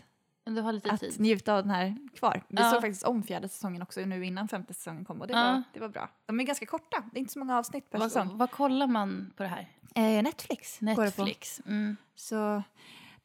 [0.54, 1.20] du har lite att tid.
[1.20, 2.42] njuta av den här kvar.
[2.48, 2.70] Vi Ja.
[2.70, 5.42] såg faktiskt om fjärde säsongen också nu innan femte säsongen kom och det, Ja.
[5.52, 6.08] var, det var bra.
[6.26, 8.38] De är ganska korta, det är inte så många avsnitt per Vad, säsong.
[8.38, 9.68] vad kollar man på det här?
[9.94, 10.80] Eh, Netflix.
[10.80, 11.60] Netflix.
[11.66, 11.96] Mm.
[12.14, 12.62] Så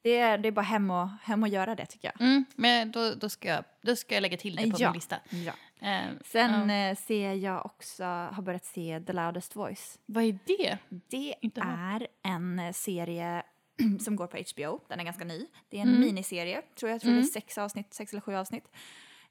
[0.01, 2.21] det är, det är bara hem och, hem och göra det tycker jag.
[2.27, 4.87] Mm, men då, då, ska jag, då ska jag lägga till det på Ja.
[4.87, 5.15] min lista.
[5.29, 5.53] Ja.
[5.87, 9.99] Eh, Sen eh, ser jag också, har börjat se The Loudest Voice.
[10.05, 10.77] Vad är det?
[10.89, 13.43] Det Inte är en eh, serie
[13.99, 14.79] som går på HBO.
[14.87, 15.47] Den är ganska ny.
[15.69, 16.01] Det är en Mm.
[16.01, 16.95] miniserie, tror jag.
[16.95, 18.71] jag tror det är sex avsnitt, sex eller sju avsnitt.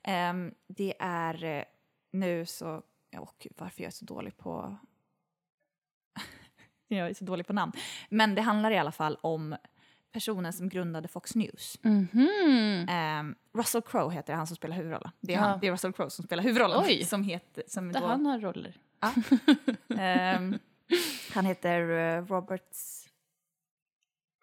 [0.03, 1.65] Ehm, det är eh,
[2.13, 2.83] nu så...
[3.19, 4.77] Och varför jag är så dålig på...
[6.89, 7.73] jag är så dålig på namn.
[8.09, 9.57] Men det handlar i alla fall om
[10.13, 11.79] personen som grundade Fox News.
[11.83, 12.87] Mhm.
[12.89, 15.11] Ehm, Russell Crowe heter han som spelar huvudrollen.
[15.21, 15.43] Det är, Ja.
[15.43, 16.85] han, det är Russell Crowe som spelar huvudrollen.
[16.85, 17.05] Oj.
[17.05, 18.77] Som heter, som Där då, han har roller.
[19.99, 20.59] Ehm,
[21.35, 23.02] han heter eh, Roberts...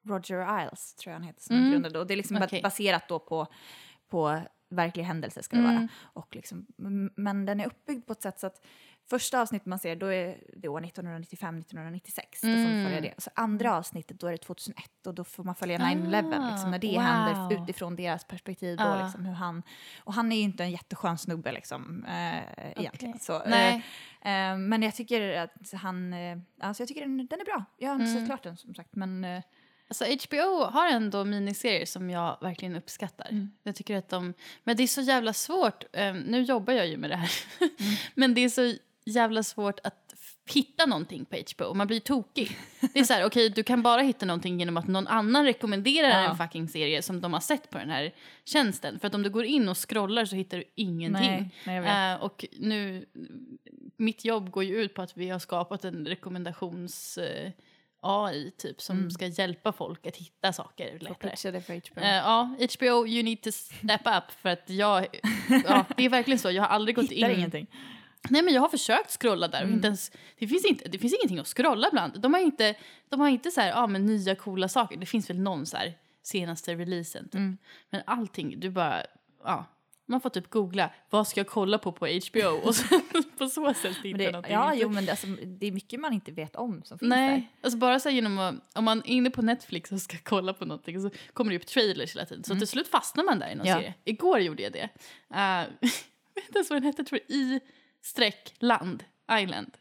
[0.04, 1.72] Roger Iles, tror jag han heter, som Mm.
[1.72, 2.00] grundade.
[2.00, 2.62] Och det är liksom Okej.
[2.62, 3.48] baserat då på,
[4.10, 5.76] på verkliga händelser ska det Mm.
[5.76, 5.88] vara.
[6.04, 6.66] Och liksom,
[7.16, 8.66] men den är uppbyggd på ett sätt så att
[9.10, 12.42] första avsnittet man ser då är det år 1995-1996.
[12.42, 12.86] Då får man Mm.
[12.86, 13.14] följa det.
[13.16, 16.38] Och så andra avsnittet då är det 2001 och då får man följa 9-11.
[16.40, 17.02] Ah, liksom, när det wow.
[17.02, 18.78] händer utifrån deras perspektiv.
[18.78, 19.04] Då, Ah.
[19.04, 19.64] liksom, hur han,
[20.04, 22.38] och han är ju inte en jätteskön snubbe liksom, eh,
[22.80, 23.14] egentligen.
[23.16, 23.20] Okej.
[23.20, 23.76] Så, eh.
[24.22, 27.66] Eh, men jag tycker att han, eh, alltså jag tycker den, den är bra.
[27.78, 28.18] Jag har inte Mm.
[28.20, 28.96] sett klart den som sagt.
[28.96, 29.42] Men eh,
[29.90, 33.28] Alltså HBO har ändå miniserier som jag verkligen uppskattar.
[33.30, 33.52] Mm.
[33.64, 34.34] Jag tycker att de...
[34.64, 35.84] Men det är så jävla svårt.
[35.94, 37.32] eh, nu jobbar jag ju med det här.
[37.60, 37.72] Mm.
[38.16, 38.74] men det är så
[39.06, 40.14] jävla svårt att
[40.54, 41.74] hitta någonting på HBO.
[41.74, 42.58] Man blir tokig.
[42.94, 46.10] Det är så här, okej, du kan bara hitta någonting genom att någon annan rekommenderar
[46.10, 46.30] Ja.
[46.30, 48.14] en fucking serie som de har sett på den här
[48.46, 49.00] tjänsten.
[49.00, 51.54] För att om du går in och scrollar så hittar du ingenting.
[51.66, 52.14] Nej, nej.
[52.14, 53.06] Eh, och nu,
[53.98, 57.18] mitt jobb går ju ut på att vi har skapat en rekommendations...
[57.18, 57.52] Eh,
[58.02, 59.12] AI typ som Mm.
[59.12, 61.62] ska hjälpa folk att hitta saker lättare.
[61.62, 62.02] För HBO.
[62.02, 64.32] Eh, ja, HBO, you need to step up.
[64.42, 65.08] För att jag,
[65.68, 66.52] ja, det är verkligen så.
[66.52, 67.38] Jag har aldrig gått Hittar in...
[67.38, 67.68] ingenting.
[68.30, 69.62] Nej, men jag har försökt scrolla där.
[69.62, 69.74] Mm.
[69.74, 72.22] inte ens, det, finns inte, det finns ingenting att scrolla bland.
[72.22, 72.76] De har inte,
[73.10, 74.98] de har inte så här, ja, men nya coola saker.
[74.98, 77.24] Det finns väl någon så här senaste releasen.
[77.26, 77.36] Typ.
[77.36, 77.58] Mm.
[77.90, 79.04] Men allting, du bara...
[79.44, 79.66] Ja,
[80.10, 82.48] man får typ googla, vad ska jag kolla på på HBO?
[82.68, 83.00] Och så,
[83.38, 84.54] på så sätt hitta det, någonting.
[84.54, 87.18] ja, jo, men det, alltså, det är mycket man inte vet om som finns där.
[87.18, 90.18] Nej, alltså bara så här genom att, om man är inne på Netflix och ska
[90.24, 92.44] kolla på någonting så kommer det upp trailers hela tiden.
[92.44, 93.76] Så till slut fastnar man där i någon Ja.
[93.76, 93.94] serie.
[94.04, 94.90] Igår gjorde jag det.
[95.34, 95.66] Uh, jag
[96.36, 97.60] vet inte ens vad den hette, jag tror i
[98.02, 99.72] streck land, island.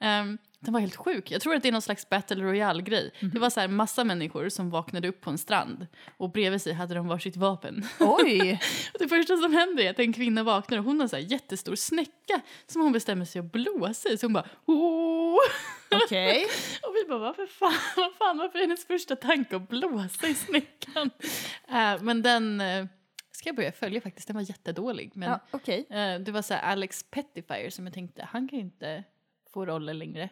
[0.00, 1.30] Ehm, den var helt sjuk.
[1.30, 3.10] Jag tror att det är någon slags battle royale-grej.
[3.20, 6.72] Det var så här massa människor som vaknade upp på en strand och bredvid sig
[6.72, 7.86] hade de varsitt vapen.
[8.00, 8.60] Oj!
[8.98, 11.74] Det första som händer är att en kvinna vaknar och hon har så här jättestor
[11.74, 14.18] snäcka som hon bestämmer sig att blåsa i.
[14.18, 15.36] Så hon bara oh!
[16.04, 16.46] Okej.
[16.82, 20.34] Och vi bara, varför fan, vad fan, varför är hennes första tanke att blåsa i
[20.34, 21.10] snäckan?
[21.68, 22.86] Eh, men den uh,
[23.32, 25.12] ska jag börja följa faktiskt, den var jättedålig.
[25.14, 25.86] Men Ja, okej.
[25.90, 29.04] eh, det var så här Alex Pettyfire som jag tänkte, han kan ju inte
[29.52, 30.28] få roller längre.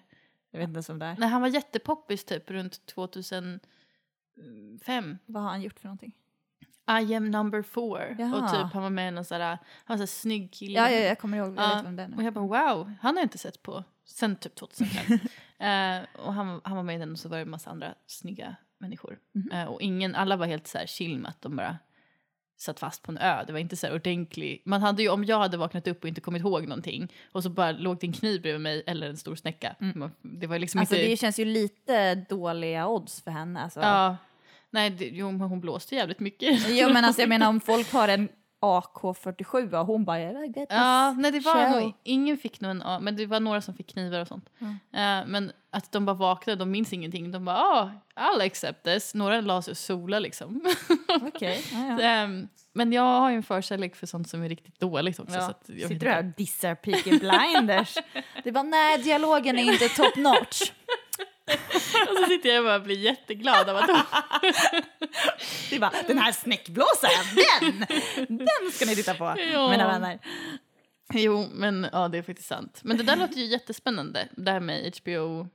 [0.50, 1.16] Jag vet inte ens om det är.
[1.18, 3.58] Nej, han var jättepoppis typ runt 2005.
[5.26, 6.12] Vad har han gjort för någonting?
[7.08, 8.16] I am number four.
[8.18, 8.34] Jaha.
[8.44, 10.78] Och typ han var med i någon sån här, han var så snygg kille.
[10.78, 11.48] Ja, ja, jag kommer ihåg.
[11.48, 12.24] Jag Ja, vet vem det är Och nu.
[12.24, 15.18] jag bara wow, han har jag inte sett på sen typ 2005.
[15.60, 17.94] Eh, och han, han var med i den och så var det en massa andra
[18.06, 19.18] snygga människor.
[19.32, 19.50] Mhm.
[19.52, 21.78] Eh, och ingen, alla var helt så här chill med att de bara
[22.58, 23.44] satt fast på en ö.
[23.46, 24.62] Det var inte så här ordentlig.
[24.64, 27.50] Man hade ju, om jag hade vaknat upp och inte kommit ihåg någonting och så
[27.50, 29.74] bara låg det en kniv bredvid mig eller en stor snäcka.
[29.94, 30.82] Man- Det var liksom Mm.
[30.82, 31.08] Alltså inte...
[31.10, 33.60] det känns ju lite dåliga odds för henne.
[33.60, 33.80] Alltså.
[33.80, 34.16] Ja.
[34.70, 36.68] Nej, det, jo, hon blåste jävligt mycket.
[36.68, 38.28] Jo men alltså jag menar om folk har en
[38.60, 42.82] AK47 och hon bara jag vet Ja, nej det var nog, ingen fick nog en
[42.82, 44.48] A, men det var några som fick knivar och sånt.
[44.60, 44.72] Mm.
[44.92, 47.30] Eh, men att de bara vaknade, de minns ingenting.
[47.30, 49.14] De bara, ah, I'll accept this.
[49.14, 50.60] Några la sig och sola liksom.
[51.22, 51.64] Okej.
[51.72, 52.00] Ja, ja.
[52.00, 55.32] Ehm, men jag har ju en förkärlek för sånt som är riktigt dåligt också.
[55.34, 55.50] Så Ja.
[55.50, 57.94] att jag Sitter du här och dissar Peaky Blinders?
[58.44, 60.72] Det var nej, dialogen är inte top notch.
[62.10, 64.02] Och så sitter jag och bara blir jätteglad av att de...
[65.70, 67.86] Det bara, den här snäckblåsaren, den!
[68.38, 69.70] Den ska ni titta på, Ja.
[69.70, 70.18] mina vänner.
[71.14, 72.80] Jo, men ja, det är faktiskt sant.
[72.84, 75.48] Men det där låter ju jättespännande, det här med HBO.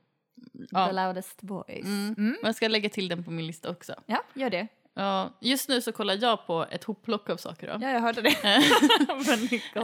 [0.69, 0.87] Ja.
[0.87, 1.85] The loudest voice.
[1.85, 2.15] Mm.
[2.17, 2.37] Mm.
[2.43, 3.95] Jag ska lägga till den på min lista också.
[4.05, 4.67] Ja, gör det.
[4.95, 7.67] Ja, just nu så kollar jag på ett hopplock av saker.
[7.67, 7.85] Då.
[7.85, 8.35] Ja, jag hörde det.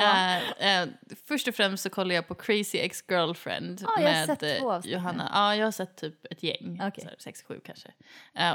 [0.59, 0.89] Eh, eh,
[1.27, 5.31] först och främst så kollar jag på Crazy Ex-Girlfriend har med sett två avsnitt Johanna.
[5.33, 7.89] Ja, jag har sett typ ett gäng, så här, sex, sju kanske.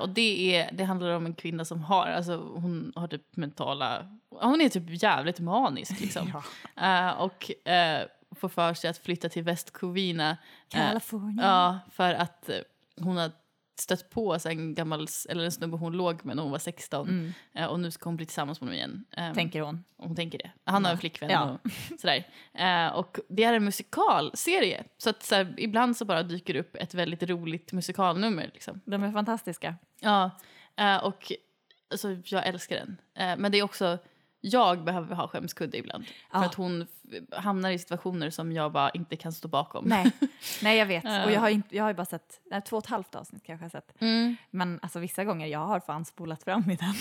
[0.00, 4.18] Och det, är, det handlar om en kvinna som har, alltså hon har typ mentala,
[4.30, 6.42] hon är typ jävligt manisk liksom.
[6.74, 7.12] Ja.
[7.12, 7.50] Och
[8.36, 10.36] får för sig att flytta till West Covina.
[10.68, 11.44] California.
[11.44, 12.50] Ja, för att
[13.00, 13.30] hon har
[13.80, 17.08] stött på så en gammal, eller en snubbe hon låg med när hon var 16.
[17.08, 19.04] Mm, Eh, och nu ska hon bli tillsammans med honom igen.
[19.16, 19.84] Ehm, tänker hon.
[19.96, 20.50] hon tänker det.
[20.64, 21.58] Han har en flickvän Ja.
[21.64, 22.26] och sådär.
[22.54, 24.84] Eh, och det är en musikalserie.
[24.98, 28.50] Så att så här, ibland så bara dyker upp ett väldigt roligt musikalnummer.
[28.54, 28.80] Liksom.
[28.84, 29.74] De är fantastiska.
[30.00, 30.30] Ja,
[30.76, 31.32] eh, och
[31.90, 32.96] alltså, jag älskar den.
[33.14, 33.98] Eh, men det är också,
[34.46, 36.06] jag behöver ha skämskudde ibland.
[36.06, 36.44] För Ja.
[36.44, 36.86] att hon
[37.32, 39.84] hamnar i situationer som jag bara inte kan stå bakom.
[39.84, 40.12] Nej,
[40.62, 41.04] nej jag vet.
[41.04, 43.42] Och jag har, inte, jag har ju bara sett nej, två och ett halvt avsnitt
[43.46, 44.02] kanske jag har sett.
[44.02, 44.36] Mm.
[44.50, 46.94] Men alltså vissa gånger jag har fan spolat fram i den.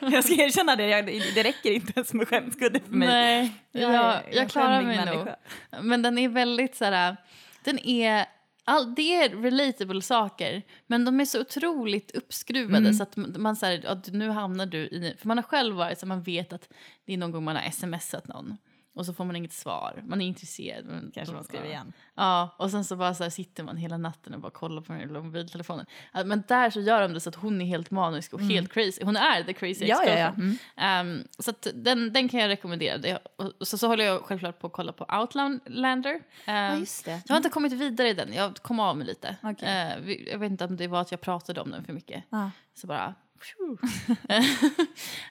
[0.12, 3.08] jag ska erkänna det, jag, det räcker inte ens med skämskudde för mig.
[3.08, 5.06] Nej, Jag jag, jag, klarar mig nog.
[5.06, 5.36] människa.
[5.82, 7.16] Men den är väldigt så här,
[7.64, 8.26] den är,
[8.68, 12.94] all, det är relatable saker, men de är så otroligt uppskruvade Mm.
[12.94, 16.06] så att man, här, att nu hamnar du i, för man har själv varit så
[16.06, 16.68] man vet att
[17.04, 18.56] det är någon gång man har smsat någon
[18.98, 20.84] och så får man inget svar, man är intresserad.
[20.84, 21.92] Men, Kanske man skriver igen.
[22.14, 24.92] Ja, och sen så bara så här sitter man hela natten och bara kollar på
[24.92, 25.86] den här mobiltelefonen.
[26.24, 29.04] Men där så gör de det så att hon är helt manisk och helt crazy.
[29.04, 29.96] Hon är the crazy Mm.
[30.06, 30.28] Ja, ja, ja.
[30.28, 30.56] Mm.
[30.76, 33.18] Ehm, så den, den kan jag rekommendera.
[33.36, 36.14] Och så, så håller jag självklart på att kolla på Outlander.
[36.14, 37.10] Um, Ja, just det.
[37.26, 39.36] jag har inte kommit vidare i den, jag kom av mig lite.
[39.42, 39.68] Okej.
[39.88, 42.24] Eh, vi- jag vet inte om det var att jag pratade om den för mycket.
[42.30, 42.50] Ja.
[42.74, 43.14] Så bara...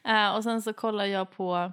[0.03, 1.71] Eh, och sen så kollar jag på...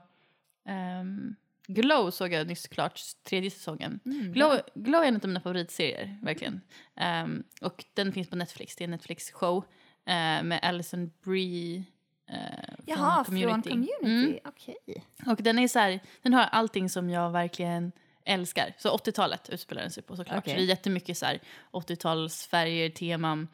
[0.68, 4.00] ehm, Glow såg jag nyss klart, tredje säsongen.
[4.05, 6.61] Mm, Glow, Glow är en av mina favoritserier, verkligen.
[6.96, 9.64] Ehm, och den finns på Netflix, det är en Netflix-show
[10.07, 11.85] eh, med Alison Brie
[12.31, 13.70] eh, Jaha, från Community.
[13.70, 14.27] från Community.
[14.27, 14.38] Mm.
[14.44, 14.77] Okej.
[15.27, 17.92] Och den är så här, den har allting som jag verkligen
[18.24, 18.74] älskar.
[18.79, 20.38] Så 80-talet utspelar den sig på såklart.
[20.38, 20.53] Okej.
[20.53, 21.40] Så det är jättemycket så här
[21.72, 23.48] 80-talsfärger, teman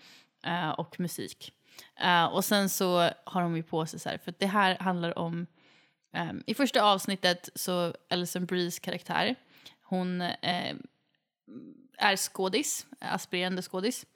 [0.44, 1.52] eh, och musik.
[2.00, 5.18] Eh, och sen så har de ju på sig så här, för det här handlar
[5.18, 5.46] om
[6.12, 9.34] ehm, i första avsnittet så Alison Brees karaktär,
[9.82, 10.74] hon eh,
[11.98, 14.06] är skådis, aspirerande skådis.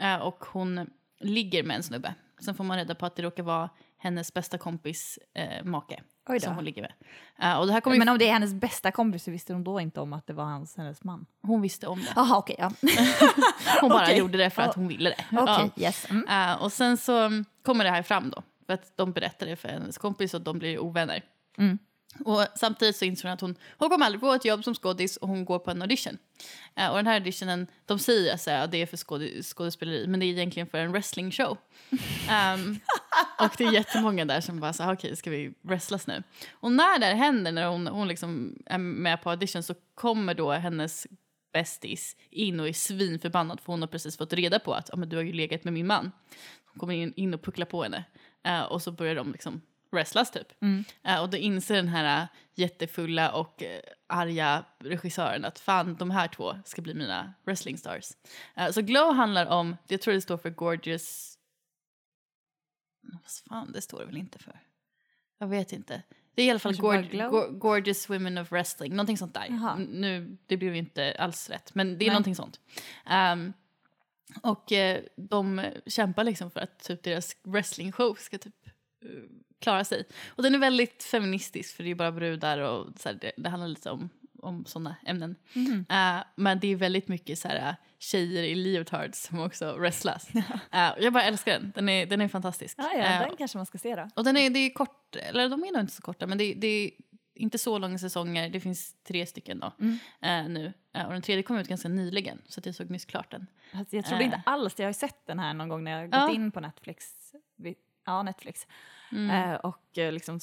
[0.00, 2.14] Eh, och hon ligger med en snubbe.
[2.40, 6.02] Sen får man reda på att det råkar vara hennes bästa kompis eh, make
[6.40, 6.92] som hon ligger med.
[7.38, 9.64] Eh, och det här kommer Men om det är hennes bästa kompis så visste hon
[9.64, 11.26] då inte om att det var hans, hennes man?
[11.42, 12.12] hon visste om det.
[12.16, 12.56] Jaha, okej.
[12.58, 12.72] ja.
[13.80, 14.18] Hon bara Okej.
[14.18, 15.24] gjorde det för att hon ville det.
[15.32, 15.82] Okej, Ja.
[15.82, 16.06] yes.
[16.10, 16.28] Mm.
[16.28, 18.42] Eh, och sen så mm, kommer det här fram då.
[18.70, 21.22] För att de berättar det för hennes kompis och de blir ovänner.
[21.58, 21.78] Mm.
[22.24, 25.16] Och samtidigt så inser hon att hon, hon kommer aldrig få ett jobb som skådis
[25.16, 26.18] och hon går på en audition.
[26.76, 30.26] Eh, och den här auditionen, de säger att det är för skåd, skådespeleri men det
[30.26, 31.56] är egentligen för en wrestlingshow.
[32.54, 32.80] um,
[33.38, 36.22] och det är jättemånga där som bara så okej ska vi wrestlas nu?
[36.52, 40.52] Och när det händer, när hon, hon liksom är med på audition så kommer då
[40.52, 41.06] hennes
[41.52, 45.08] bästis in och är svinförbannad för hon har precis fått reda på att ah, men
[45.08, 46.12] du har ju legat med min man.
[46.64, 48.04] Hon kommer in, in och pucklar på henne
[48.42, 50.52] Eh, och så börjar de liksom wrestlas typ.
[51.04, 56.10] Eh, och då inser den här eh, jättefulla och eh, arga regissören att fan de
[56.10, 58.10] här två ska bli mina wrestling stars.
[58.56, 61.36] Eh, så Glow handlar om, jag tror det står för gorgeous,
[63.00, 64.60] vad fan det står det väl inte för?
[65.38, 66.02] Jag vet inte.
[66.34, 67.30] Det är i alla fall Kanske bara gor- Glow?
[67.30, 69.46] gor- gorgeous women of wrestling, någonting sånt där.
[69.50, 69.76] Jaha.
[69.76, 72.08] Nu, det blev ju inte alls rätt, men det är Nej.
[72.08, 72.60] någonting sånt.
[73.06, 73.52] Ehm,
[74.42, 78.66] och eh, de kämpar liksom för att typ deras wrestlingshow ska typ
[79.04, 79.10] eh,
[79.60, 80.04] klara sig.
[80.28, 83.48] Och den är väldigt feministisk för det är bara brudar och så här, det, det
[83.48, 85.36] handlar lite om, om sådana ämnen.
[85.52, 85.86] Mhm.
[85.90, 90.30] Eh, men det är väldigt mycket så här, tjejer i leotards som också wrestlas.
[90.72, 92.74] Eh, jag bara älskar den, den är, den är fantastisk.
[92.78, 94.08] Ja, ja, den kanske man ska se då.
[94.14, 96.54] och den är, det är kort, eller de är nog inte så korta men det,
[96.54, 96.90] det är
[97.40, 99.98] inte så långa säsonger, det finns tre stycken då Mm.
[100.20, 100.72] eh, nu.
[100.94, 103.46] Eh, och den tredje kom ut ganska nyligen så jag såg nyss klart den.
[103.72, 104.26] Alltså, jag trodde Eh.
[104.26, 106.30] inte alls, jag har ju sett den här någon gång när jag gått Ja.
[106.30, 107.32] in på Netflix.
[108.06, 108.66] Ja, Netflix.
[109.12, 109.30] Mm.
[109.50, 110.40] Eh, och eh, liksom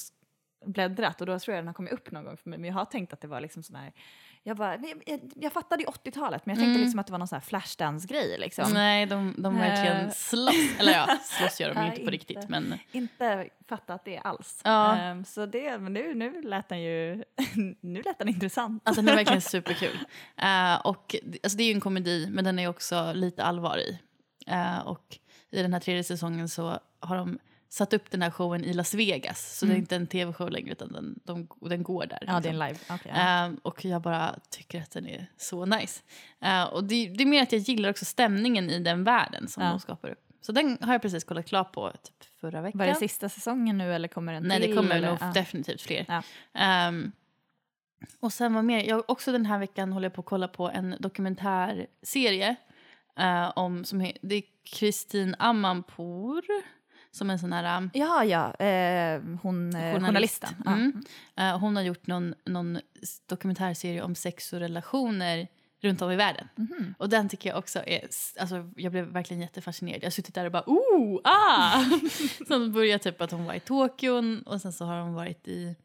[0.66, 2.58] bläddrat och då tror jag den har kommit upp någon gång för mig.
[2.58, 3.92] Men jag har tänkt att det var liksom sån här,
[4.48, 6.80] jag, bara, jag, jag, fattade ju 80-talet men jag tänkte Mm.
[6.80, 8.70] liksom att det var någon sån här flashdance-grej liksom.
[8.72, 10.54] Nej, de, de verkligen slåss.
[10.78, 12.48] Eller ja, slåss gör de ju inte på riktigt.
[12.48, 14.60] Men Inte fattat det alls.
[14.64, 14.98] Ja.
[15.10, 17.24] Eh, så det, men nu, nu lät den ju,
[17.80, 18.82] nu lät den intressant.
[18.88, 19.98] alltså, den är verkligen superkul.
[20.36, 23.98] Eh, och, alltså, det är ju en komedi, men den är också lite allvar i.
[24.46, 25.18] Eh, och
[25.50, 27.38] i den här tredje säsongen så har de
[27.70, 29.58] satt upp den här showen i Las Vegas.
[29.58, 29.82] Så det är Mm.
[29.82, 32.18] inte en tv-show längre, utan den, de, den går där.
[32.26, 32.62] Ja, det är liksom.
[32.62, 32.78] en live.
[32.90, 33.20] Okej, ja.
[33.20, 36.02] Ehm, och jag bara tycker att den är så nice.
[36.40, 39.62] Eh, och det, det är mer att jag gillar också stämningen i den världen som
[39.62, 39.70] Ja.
[39.70, 40.24] de skapar upp.
[40.40, 42.78] Så den har jag precis kollat klart på typ förra veckan.
[42.78, 44.70] Var det sista säsongen nu eller kommer den Nej, till?
[44.70, 45.30] det kommer nog Ja.
[45.34, 46.04] definitivt fler.
[46.08, 46.22] Ja.
[46.60, 47.12] Ehm,
[48.20, 48.84] och sen vad mer?
[48.88, 52.56] Jag, också den här veckan håller jag på att kolla på en dokumentärserie
[53.18, 56.42] eh, om, som det är Kristin Amanpour
[57.18, 60.50] som en sån här um, Ja, ja, eh, hon, eh, journalisten.
[60.64, 60.72] Ja.
[60.72, 61.04] Mm.
[61.36, 62.78] Eh, hon har gjort någon, någon
[63.26, 65.48] dokumentärserie om sex och relationer
[65.80, 66.48] runt om i världen.
[66.54, 66.94] Mhm.
[66.98, 68.08] Och den tycker jag också är,
[68.40, 70.02] alltså jag blev verkligen jättefascinerad.
[70.02, 71.84] Jag har suttit där och bara oh, ah!
[72.48, 75.76] hon började typ att hon var i Tokyo och sen så har hon varit i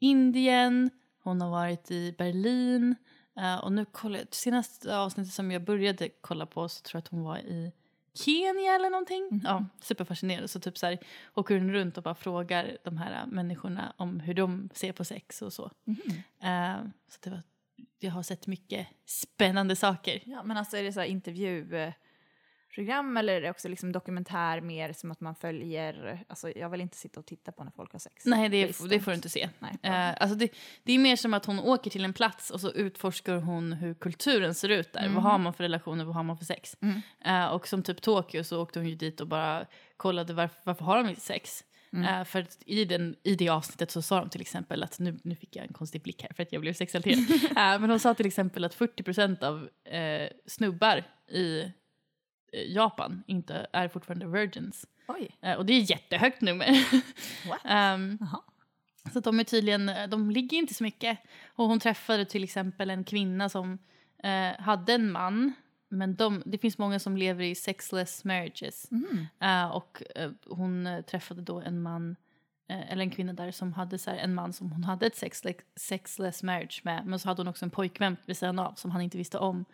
[0.00, 0.90] Indien,
[1.22, 2.94] hon har varit i Berlin
[3.40, 7.02] eh, och nu kollar jag, senaste avsnittet som jag började kolla på så tror jag
[7.02, 7.72] att hon var i
[8.14, 9.40] Kenya eller någonting.
[9.44, 10.50] Ja, superfascinerad.
[10.50, 10.98] Så typ så här,
[11.34, 15.42] åker hon runt och bara frågar de här människorna om hur de ser på sex
[15.42, 15.70] och så.
[15.84, 16.22] Mhm.
[16.40, 17.42] Eh, så det var,
[17.98, 20.22] jag har sett mycket spännande saker.
[20.24, 21.06] Ja, men alltså är det så här
[22.74, 26.80] intervjuprogram eller är det också liksom dokumentär mer som att man följer, alltså jag vill
[26.80, 28.26] inte sitta och titta på när folk har sex.
[28.26, 29.48] Nej, det, Visst, det får du inte se.
[29.58, 29.78] Nej.
[29.82, 30.48] Eh, alltså det,
[30.84, 33.94] det är mer som att hon åker till en plats och så utforskar hon hur
[33.94, 35.08] kulturen ser ut där.
[35.08, 36.76] Vad har man för relationer, vad har man för sex?
[36.82, 37.02] Mm.
[37.24, 40.84] Eh, och som typ Tokyo så åkte hon ju dit och bara kollade varför, varför
[40.84, 41.64] har de inte sex?
[42.02, 45.18] Eh, för att i, den, i det avsnittet så sa de till exempel att, nu,
[45.22, 47.18] nu fick jag en konstig blick här för att jag blev sexalterad.
[47.44, 51.72] Eh, men de sa till exempel att 40% av eh, snubbar i
[52.66, 54.86] Japan inte är fortfarande virgins.
[55.08, 56.66] Oj, Eh, och det är jättehögt nummer.
[57.48, 57.60] What?
[57.64, 58.18] Ehm,
[59.12, 61.18] så de är tydligen, de ligger inte så mycket.
[61.54, 63.78] Och hon träffade till exempel en kvinna som
[64.22, 65.52] eh, hade en man.
[65.88, 68.90] Men de, det finns många som lever i sexless marriages.
[68.90, 69.26] Mhm.
[69.40, 72.16] Eh, och eh, hon eh, träffade då en man,
[72.68, 75.14] eh, eller en kvinna där som hade så här, en man som hon hade ett
[75.22, 77.06] sexle- sexless marriage med.
[77.06, 79.64] Men så hade hon också en pojkvän vid sidan av som han inte visste om.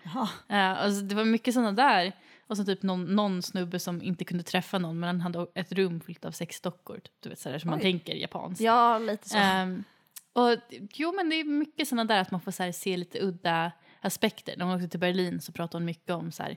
[0.49, 2.13] Eh, alltså det var mycket sådana där.
[2.51, 5.73] Och så typ någon, någon snubbe som inte kunde träffa någon men han hade ett
[5.73, 6.95] rum fullt av sexdockor.
[6.99, 7.83] Typ, du vet sådär som man Oj.
[7.83, 8.61] tänker japanskt.
[8.61, 9.39] Ja, lite så.
[9.39, 9.85] Ehm,
[10.33, 10.59] Och
[10.95, 13.73] jo, men det är mycket sådana där att man får så här, se lite udda
[14.01, 14.55] aspekter.
[14.57, 16.51] När hon åkte till Berlin så pratade hon mycket om så här,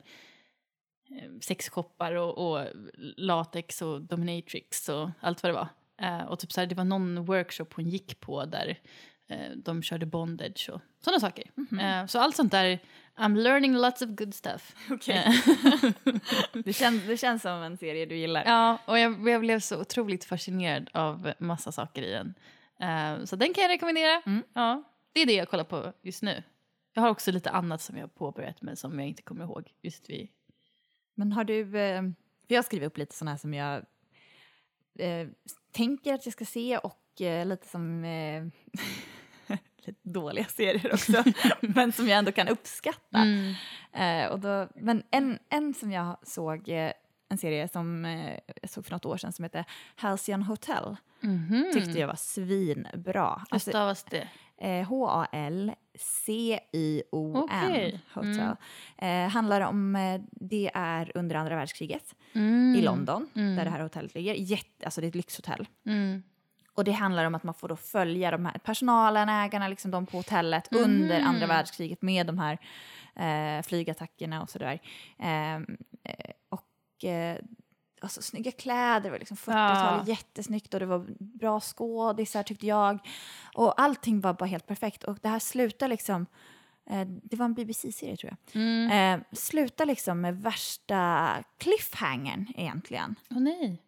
[1.09, 2.67] eh, sexshoppar och, och
[3.17, 5.67] latex och dominatrix och allt vad det var.
[6.01, 8.79] Eh, och typ så här, det var någon workshop hon gick på där
[9.29, 11.51] eh, de körde bondage och sådana saker.
[11.81, 12.79] Eh, så allt sånt där,
[13.18, 14.76] I'm learning lots of good stuff.
[14.91, 15.16] Okej.
[15.16, 15.91] Eh,
[16.66, 18.43] Det, känns, det känns som en serie du gillar.
[18.45, 22.34] ja, och jag, jag blev så otroligt fascinerad av massa saker i den.
[22.80, 24.22] Eh, så den kan jag rekommendera.
[24.26, 24.43] Mm.
[24.53, 24.84] Ja,
[25.14, 26.43] det är det jag kollar på just nu.
[26.93, 29.72] Jag har också lite annat som jag har påbörjat men som jag inte kommer ihåg
[29.82, 30.28] just vid...
[31.16, 31.59] Men har du...
[31.80, 32.01] eh,
[32.47, 33.76] För jag skriver upp lite sådana här som jag
[34.99, 35.28] eh,
[35.72, 38.03] tänker att jag ska se och eh, lite som...
[38.05, 38.43] Eh,
[40.01, 41.23] dåliga serier också,
[41.61, 43.17] men som jag ändå kan uppskatta.
[43.19, 43.53] Mm.
[43.93, 46.91] Eh, och då, men en, en som jag såg, eh,
[47.29, 49.65] en serie som eh, jag såg för något år sedan som heter
[49.95, 51.69] Halcyon Hotel, Mhm.
[51.73, 53.29] tyckte jag var svinbra.
[53.36, 54.27] Hur Alltså, stavas det?
[54.57, 54.84] eh,
[56.23, 57.36] H-A-L-C-Y-O-N
[57.71, 57.99] Okej.
[58.13, 58.55] Hotel.
[58.97, 62.75] Eh, handlar om, eh, det är under andra världskriget Mm.
[62.75, 63.55] i London, Mm.
[63.55, 64.34] där det här hotellet ligger.
[64.34, 65.67] Jätte, alltså det är ett lyxhotell.
[66.74, 66.78] Mm.
[66.78, 70.05] Och det handlar om att man får då följa de här personalen, ägarna, liksom de
[70.05, 70.84] på hotellet Mhm.
[70.84, 72.57] under andra världskriget med de här
[73.15, 74.80] eh, flygattackerna och sådär.
[75.19, 75.61] Eh, eh,
[76.49, 77.38] och eh,
[78.01, 80.03] alltså, snygga kläder, det var liksom 40-tal, Ja.
[80.07, 82.99] jättesnyggt och det var bra skådisar tyckte jag.
[83.55, 85.03] Och allting var bara helt perfekt.
[85.03, 86.26] Och det här slutar liksom,
[86.89, 89.19] eh, det var en BBC-serie tror jag, Mm.
[89.21, 93.15] eh, slutar liksom med värsta cliffhangern egentligen.
[93.30, 93.82] Åh nej.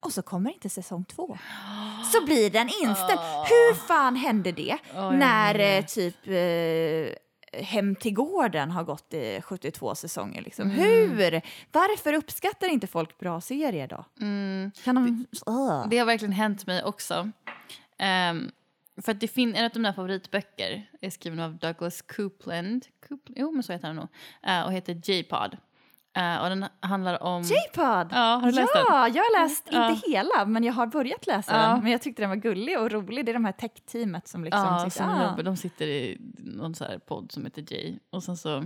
[0.00, 1.38] Och så kommer inte säsong två.
[2.12, 3.20] Så blir den inställd.
[3.20, 3.44] Åh.
[3.48, 7.16] Hur fan hände det jag när eh, typ eh,
[7.52, 10.42] Hem till gården har gått i 72 säsonger?
[10.42, 10.70] Liksom.
[10.70, 10.80] Mm.
[10.80, 11.42] Hur?
[11.72, 14.04] Varför uppskattar inte folk bra serier då?
[14.20, 14.70] Mm.
[14.84, 15.26] Kan de...
[15.46, 15.86] Ugh.
[15.90, 17.30] Det har verkligen hänt mig också.
[17.98, 18.50] Ehm,
[19.02, 22.86] för att det finns en av mina favoritböcker är skriven av Douglas Coupland.
[23.08, 24.08] Coupland jo, men så heter han nog.
[24.42, 25.56] Eh, och heter J-pod.
[26.16, 27.42] Eh, och den handlar om...
[27.42, 28.08] J-pod!
[28.10, 29.14] Ja, har du läst ja, den?
[29.14, 29.90] jag har läst, Ja.
[29.90, 31.68] inte hela, men jag har börjat läsa Ja.
[31.68, 31.82] den.
[31.82, 33.26] Men jag tyckte den var gullig och rolig.
[33.26, 34.64] Det är de här tech-teamet som liksom...
[34.64, 35.42] ja, tyckte, som ah.
[35.42, 37.98] de sitter i någon så här podd som heter J.
[38.10, 38.56] Och sen så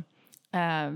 [0.53, 0.93] eh,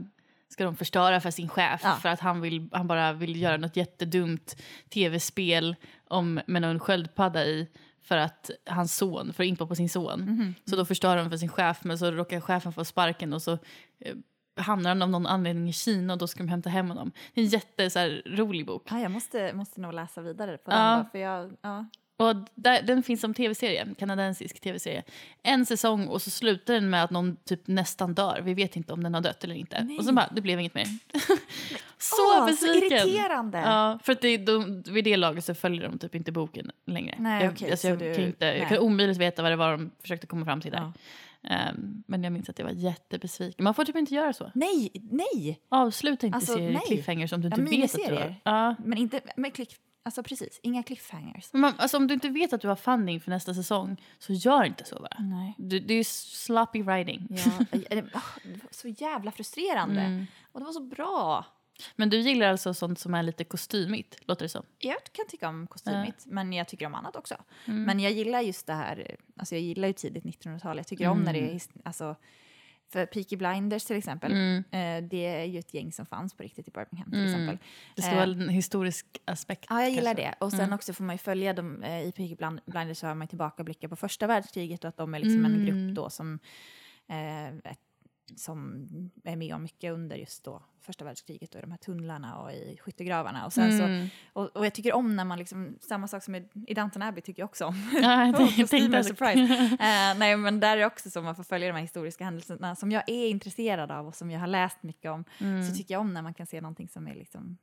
[0.48, 1.92] ska de förstöra för sin chef Ja.
[1.94, 4.56] för att han, vill, han bara vill göra något jättedumt
[4.90, 5.76] tv-spel
[6.08, 7.68] om, med någon sköldpadda i
[8.02, 10.20] för att hans son, för att impa på sin son.
[10.20, 10.54] Mhm.
[10.64, 13.52] Så då förstör de för sin chef men så råkar chefen få sparken och så
[14.00, 14.14] eh,
[14.58, 17.12] hamnar han av någon anledning i Kina och då ska de hämta hem honom.
[17.34, 18.86] Det är en jätte så här, rolig bok.
[18.90, 20.76] Ja, jag måste, måste nog läsa vidare på Ja.
[20.76, 20.98] den.
[21.04, 21.86] Då, för jag, ja.
[22.16, 25.02] Och där, den finns som tv-serie, kanadensisk tv-serie.
[25.42, 28.40] En säsong och så slutar den med att någon typ nästan dör.
[28.44, 29.84] Vi vet inte om den har dött eller inte.
[29.84, 29.98] Nej.
[29.98, 30.84] Och så bara, det blev inget mer.
[31.98, 32.98] så Åh, besviken!
[33.00, 33.58] Så irriterande!
[33.58, 37.14] Ja, för att det, de, vid det laget så följer de typ inte boken längre.
[37.18, 39.56] Nej, jag, okej, alltså, så jag, du- kan inte, jag kan omöjligt veta vad det
[39.56, 40.78] var de försökte komma fram till där.
[40.78, 40.92] Ja.
[41.44, 43.64] Ehm, men jag minns att jag var jättebesviken.
[43.64, 44.50] Man får typ inte göra så.
[44.54, 45.60] Nej, nej!
[45.68, 46.82] Avsluta inte Alltså, serier nej.
[46.86, 48.34] cliffhangers om du Ja, inte vet att du har...
[48.44, 48.74] Ja.
[48.84, 49.76] Men inte med klick...
[50.02, 51.52] Alltså precis, inga cliffhangers.
[51.52, 54.32] Men man, alltså, om du inte vet att du har funding för nästa säsong så
[54.32, 55.16] gör inte så bara.
[55.18, 55.54] Nej.
[55.58, 57.26] Du, det är sloppy writing.
[57.30, 60.00] Ja, eh, ah, det var så jävla frustrerande.
[60.00, 60.26] Mm.
[60.52, 61.46] Och det var så bra.
[61.96, 64.64] Men du gillar alltså sånt som är lite kostymigt, låter det som?
[64.78, 67.36] Jag kan tycka om kostymigt, men jag tycker om annat också.
[67.66, 67.82] Mm.
[67.82, 70.76] Men jag gillar just det här, alltså jag gillar ju tidigt 1900-tal.
[70.76, 72.16] Jag tycker om när det är, his- alltså,
[72.92, 74.56] för Peaky Blinders till exempel, Mm.
[74.70, 77.32] eh, det är ju ett gäng som fanns på riktigt i Birmingham till Mm.
[77.32, 77.58] exempel.
[77.96, 79.66] Det ska Eh, vara en historisk aspekt.
[79.70, 80.22] Ja, jag gillar kanske.
[80.40, 80.44] det.
[80.44, 80.72] Och sen Mm.
[80.72, 83.88] också får man ju följa dem, eh, i Peaky Blind- Blinders så har man tillbakablickar
[83.88, 85.66] på första världskriget och att de är liksom en Mm.
[85.66, 86.38] grupp då som,
[87.08, 87.80] eh, ett,
[88.36, 88.86] som
[89.24, 92.52] är med om mycket under just då första världskriget och i de här tunnlarna och
[92.52, 93.46] i skyttegravarna.
[93.46, 94.08] Och, sen så, Mm.
[94.32, 97.20] och, och jag tycker om när man liksom, samma sak som i, i Downton Abbey
[97.22, 97.90] tycker jag också om.
[98.02, 99.54] Ja, kostymer, tänkte- surprise.
[99.80, 102.76] Eh, nej, men där är det också så man får följa de här historiska händelserna
[102.76, 105.24] som jag är intresserad av och som jag har läst mycket om.
[105.38, 105.64] Mm.
[105.64, 107.58] Så tycker jag om när man kan se någonting som är liksom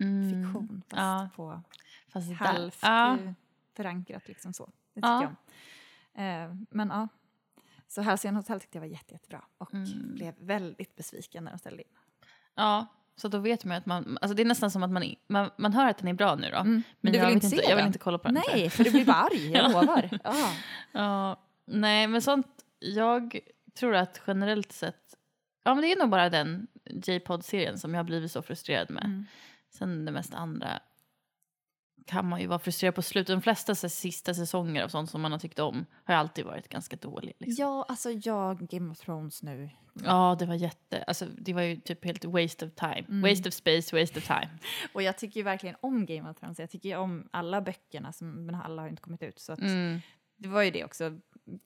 [0.00, 0.30] Mm.
[0.44, 1.28] fiktion fast Ja.
[1.36, 1.62] på
[2.12, 3.18] Fast halvt Ja.
[3.18, 3.32] eh,
[3.76, 4.64] förankrat liksom så.
[4.66, 5.22] Det tycker Ja.
[5.22, 6.52] jag om.
[6.54, 7.08] Eh, men ja,
[7.90, 10.14] så Halcyon Hotel tyckte jag var jätte, jättebra och Mm.
[10.14, 11.88] blev väldigt besviken när de ställde in.
[12.54, 12.86] ja,
[13.16, 14.18] så då vet man att man...
[14.20, 16.50] Alltså det är nästan som att man, man, man hör att den är bra nu
[16.50, 16.56] då.
[16.58, 16.82] Mm.
[17.00, 17.86] Men du jag vill vet inte se Jag vill den?
[17.86, 18.36] inte kolla på den.
[18.36, 18.56] jag.
[18.56, 20.18] Nej, för du blir bara arg, jag lovar.
[20.24, 20.52] Ja.
[20.92, 22.46] Ja, nej, men sånt...
[22.78, 23.38] Jag
[23.74, 25.14] tror att generellt sett...
[25.64, 29.04] Ja, men det är nog bara den J-pod-serien som jag har blivit så frustrerad med.
[29.04, 29.26] Mm.
[29.70, 30.80] Sen det mesta andra
[32.10, 33.34] kan man ju vara frustrerad på slutet.
[33.36, 36.68] De flesta så, sista säsonger av sånt som man har tyckt om har alltid varit
[36.68, 37.34] ganska dåliga.
[37.38, 37.64] Liksom.
[37.64, 39.70] ja, alltså jag, Game of Thrones nu.
[40.04, 41.02] Ja, det var jätte...
[41.02, 43.04] Alltså, det var ju typ helt waste of time.
[43.08, 43.30] Mm.
[43.30, 44.48] Waste of space, waste of time.
[44.92, 46.58] Och jag tycker ju verkligen om Game of Thrones.
[46.58, 49.38] Jag tycker ju om alla böckerna, som, men alla har inte kommit ut.
[49.38, 50.00] Så att Mm.
[50.36, 51.18] det var ju det också.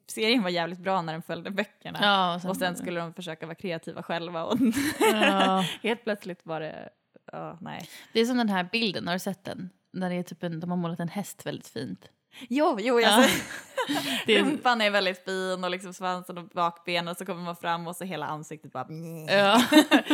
[0.07, 1.99] Serien var jävligt bra när den följde böckerna.
[2.03, 4.59] Ja, och sen skulle de försöka vara kreativa själva och
[5.01, 5.64] Ja.
[5.82, 6.88] helt plötsligt var det,
[7.32, 7.88] ja nej.
[8.12, 9.70] Det är som den här bilden, har du sett den?
[10.01, 12.09] Det är typ en, de har målat en häst väldigt fint.
[12.49, 13.22] Jo, jo, jag Ja.
[13.28, 13.42] ser.
[14.26, 17.57] Det är, Rumpan är väldigt fin och liksom svansen och bakbenen och så kommer man
[17.57, 18.86] fram och så hela ansiktet bara...
[19.28, 19.59] ja,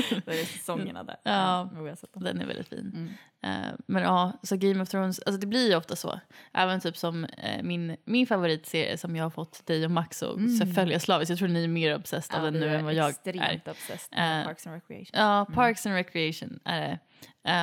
[0.08, 1.16] Så är det säsongerna där.
[1.22, 1.60] Ja.
[2.12, 2.92] om- den är väldigt fin.
[3.42, 3.64] Mm.
[3.64, 6.20] Eh, men ja, så Game of Thrones, alltså det blir ju ofta så.
[6.54, 10.36] Även typ som eh, min, min favoritserie som jag har fått dig och Max att
[10.36, 10.74] Mm.
[10.74, 11.30] följa slaviskt.
[11.30, 13.10] Jag tror ni är mer obsessed av Ja, den nu än vad jag är.
[13.10, 15.10] extremt obsessed Eh, Parks and Recreation.
[15.12, 15.52] Ja, Mm.
[15.54, 16.98] Parks and Recreation är det.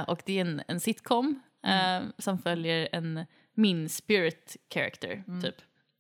[0.08, 2.12] Och det är en, en sitcom Mm.
[2.18, 5.42] som följer en min spirit character, Mm.
[5.42, 5.56] typ.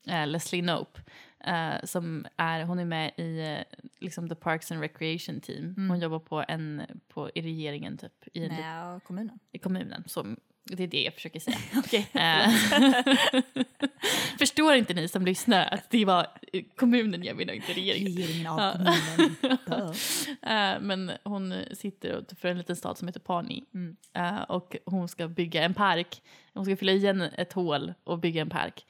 [0.07, 0.99] Eh, Leslie Knope.
[1.39, 5.74] Eh, som är, hon är med i eh, liksom the Parks and Recreation team.
[5.78, 5.89] Mm.
[5.89, 9.39] Hon jobbar på en, på, i regeringen typ, i, en, Nej, kommunen.
[9.51, 10.03] i kommunen.
[10.07, 10.36] Så
[10.70, 11.57] det är det jag försöker säga.
[11.76, 12.07] Okej.
[12.13, 12.49] Eh,
[14.39, 16.28] Förstår inte ni som lyssnar att det var
[16.76, 18.11] kommunen jag menar, inte regeringen.
[18.18, 19.93] Regeringen av kommunen.
[20.41, 23.63] Eh, men hon sitter för en liten stad som heter Pani.
[23.74, 23.95] Mm.
[24.13, 26.22] Eh, och hon ska bygga en park.
[26.53, 28.86] Hon ska fylla igen ett hål och bygga en park.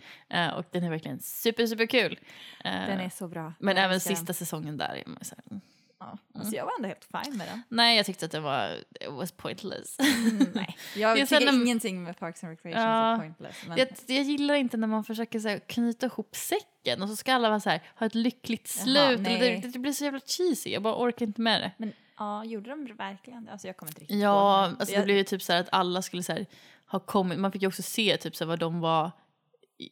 [0.55, 2.19] Och den är verkligen super, super kul.
[2.63, 3.53] Den är så bra.
[3.59, 3.99] men även den.
[3.99, 5.03] sista säsongen där.
[5.05, 5.61] är man så här, mm.
[5.99, 6.17] Ja.
[6.35, 7.63] Alltså, jag var ändå helt fine med den.
[7.69, 9.99] Nej, jag tyckte att den var it was pointless.
[9.99, 10.77] Mm, nej.
[10.95, 13.13] Jag Det är tycker när- ingenting med Parks and Recreation Ja.
[13.13, 13.55] är pointless.
[13.67, 17.15] Men, jag, jag gillar inte när man försöker så här, knyta ihop säcken och så
[17.15, 19.19] ska alla vara så här, ha ett lyckligt Jaha, slut.
[19.19, 19.59] Nej.
[19.61, 21.71] det, det blir så jävla cheesy, jag bara orkar inte med det.
[21.77, 23.51] men ja, gjorde de verkligen det?
[23.51, 24.71] Alltså jag kommer inte riktigt Ja, ihåg.
[24.71, 26.45] men alltså jag, det blev ju typ så här att alla skulle så här,
[26.91, 29.11] ha kommit, man fick ju också se typ så här, vad de var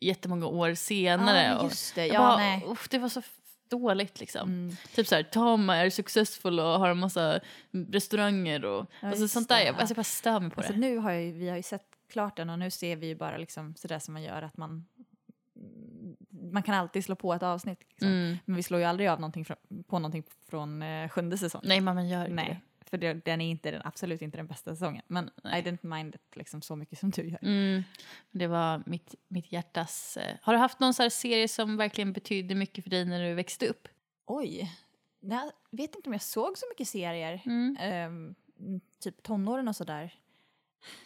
[0.01, 1.57] jättemånga år senare.
[1.57, 2.05] Och just det.
[2.07, 2.65] jag Ja, bara, nej.
[2.89, 3.21] det var så
[3.69, 4.49] dåligt liksom.
[4.49, 4.75] Mm.
[4.95, 7.39] Typ så här, Tom är successful och har en massa
[7.91, 9.55] restauranger och Ja, alltså sånt där.
[9.57, 9.79] det, Jag, ja.
[9.79, 10.79] alltså, jag bara stör mig på Alltså det.
[10.79, 13.37] nu har jag, vi har ju sett klart den och nu ser vi ju bara
[13.37, 14.85] liksom sådär som man gör att man
[16.51, 17.79] man kan alltid slå på ett avsnitt.
[17.89, 18.07] Liksom.
[18.07, 18.37] Mm.
[18.45, 19.57] Men vi slår ju aldrig av någonting från,
[19.87, 21.65] på någonting från eh, sjunde säsongen.
[21.67, 24.75] Nej, man gör inte Nej, för det, den är inte den, absolut inte den bästa
[24.75, 25.03] säsongen.
[25.07, 25.61] Men Nej.
[25.61, 27.39] I didn't mind it liksom så mycket som du gör.
[27.41, 27.47] det.
[27.47, 27.83] Mm.
[28.31, 30.17] Det var mitt, mitt hjärtas...
[30.17, 30.37] Eh.
[30.41, 33.33] Har du haft någon så här serie som verkligen betydde mycket för dig när du
[33.33, 33.87] växte upp?
[34.25, 34.71] Oj,
[35.19, 37.41] jag vet inte om jag såg så mycket serier.
[37.45, 37.77] Mm.
[37.79, 38.35] Ehm,
[38.99, 40.13] typ tonåren och sådär.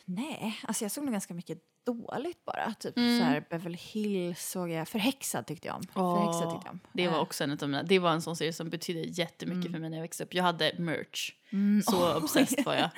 [0.05, 2.73] Nej, alltså jag såg nog ganska mycket dåligt bara.
[2.79, 3.17] Typ Mm.
[3.19, 4.87] så här Beverly Hills såg jag.
[4.87, 5.81] Förhäxad tyckte jag om.
[5.95, 6.79] Åh, Förhäxad tyckte jag om.
[6.93, 9.59] Det var Eh, också en av mina, det var en sån serie som betydde jättemycket
[9.65, 9.73] Mm.
[9.73, 10.33] för mig när jag växte upp.
[10.33, 12.89] Jag hade merch, mm, så åh, obsessed var jag.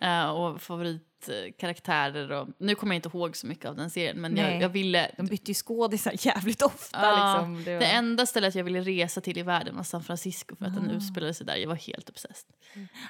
[0.00, 4.36] Eh, och favoritkaraktärer och nu kommer jag inte ihåg så mycket av den serien men
[4.36, 6.98] jag, jag ville De bytte ju skådisar jävligt ofta.
[7.02, 7.64] Ja, liksom.
[7.64, 7.80] det var...
[7.80, 10.90] Det enda stället jag ville resa till i världen var San Francisco för att den
[10.90, 10.92] Ah.
[10.92, 11.56] utspelade sig där.
[11.56, 12.50] Jag var helt obsessed.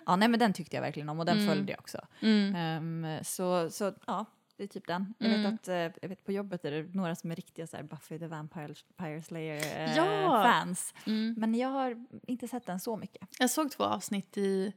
[0.06, 1.48] Ja, nej men den tyckte jag verkligen om och den Mm.
[1.48, 1.98] följde jag också.
[2.20, 2.54] Mm.
[2.54, 4.24] Ehm, så, så ja,
[4.57, 5.14] det är typ den.
[5.18, 5.42] Jag Mm.
[5.42, 7.84] vet att eh, jag vet på jobbet är det några som är riktiga så här,
[7.84, 9.57] Buffy the Vampire, Vampire Slayer
[9.88, 10.42] eh, Ja.
[10.44, 10.94] fans.
[11.07, 11.34] Mm.
[11.38, 13.28] Men jag har inte sett den så mycket.
[13.38, 14.72] Jag såg två avsnitt i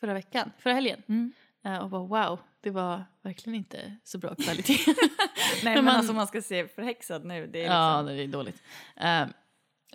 [0.00, 1.02] förra veckan, förra helgen.
[1.08, 1.32] Mm.
[1.64, 4.78] Eh, och bara wow, det var verkligen inte så bra kvalitet.
[4.86, 4.94] Nej
[5.64, 7.46] Men men, man- alltså man ska se Förhäxad nu.
[7.46, 8.62] Det är ja, liksom, det är dåligt.
[8.96, 9.26] Eh,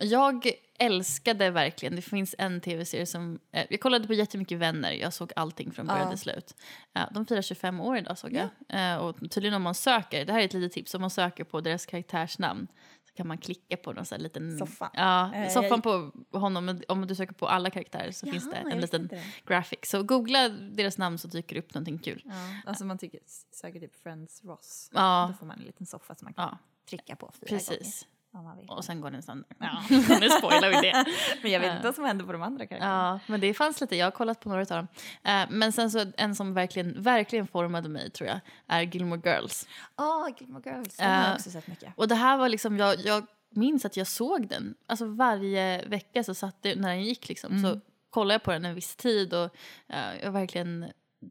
[0.04, 5.12] jag älskade verkligen, det finns en tv-serie som, eh, jag kollade på jättemycket Vänner, jag
[5.12, 6.10] såg allting från början Ja.
[6.10, 6.54] till slut.
[6.94, 8.48] Eh, de firar 25 år idag såg jag.
[8.68, 11.44] Eh, och tydligen om man söker, det här är ett litet tips, om man söker
[11.44, 12.66] på deras karaktärsnamn
[13.08, 14.58] så kan man klicka på någon sån här liten...
[14.58, 14.90] Soffa.
[14.94, 15.82] Ja, Eh, soffan jag-
[16.30, 19.22] på honom, om du söker på alla karaktärer så finns det Jaha, en liten det.
[19.46, 19.78] graphic.
[19.82, 22.22] Så googla deras namn så dyker det upp någonting kul.
[22.24, 22.32] Ja,
[22.66, 23.20] alltså man tycker
[23.54, 24.90] säkert typ Friends Ross.
[24.94, 26.58] Ja, Då får man en liten soffa som man kan ja
[26.90, 27.58] trycka på fyra gånger.
[27.58, 28.02] precis.
[28.02, 28.08] Vill.
[28.68, 29.46] Och sen går den sönder.
[29.58, 29.82] Ja.
[30.20, 31.04] nu spoilar vi det.
[31.42, 33.20] Men jag vet inte vad som hände på de andra karaktärerna.
[33.26, 33.96] Ja, men det fanns lite.
[33.96, 34.88] Jag har kollat på några av dem.
[35.24, 39.68] Eh, men sen så en som verkligen, verkligen formade mig tror jag är Gilmore Girls.
[39.96, 40.96] Ja, Gilmore Girls.
[40.96, 41.92] Den har Eh, jag också sett mycket.
[41.96, 44.74] Och det här var liksom, jag, jag minns att jag såg den.
[44.86, 47.62] Alltså varje vecka så satt det, när den gick liksom, Mm.
[47.74, 49.44] så kollade jag på den en viss tid och
[49.88, 50.86] eh, jag verkligen,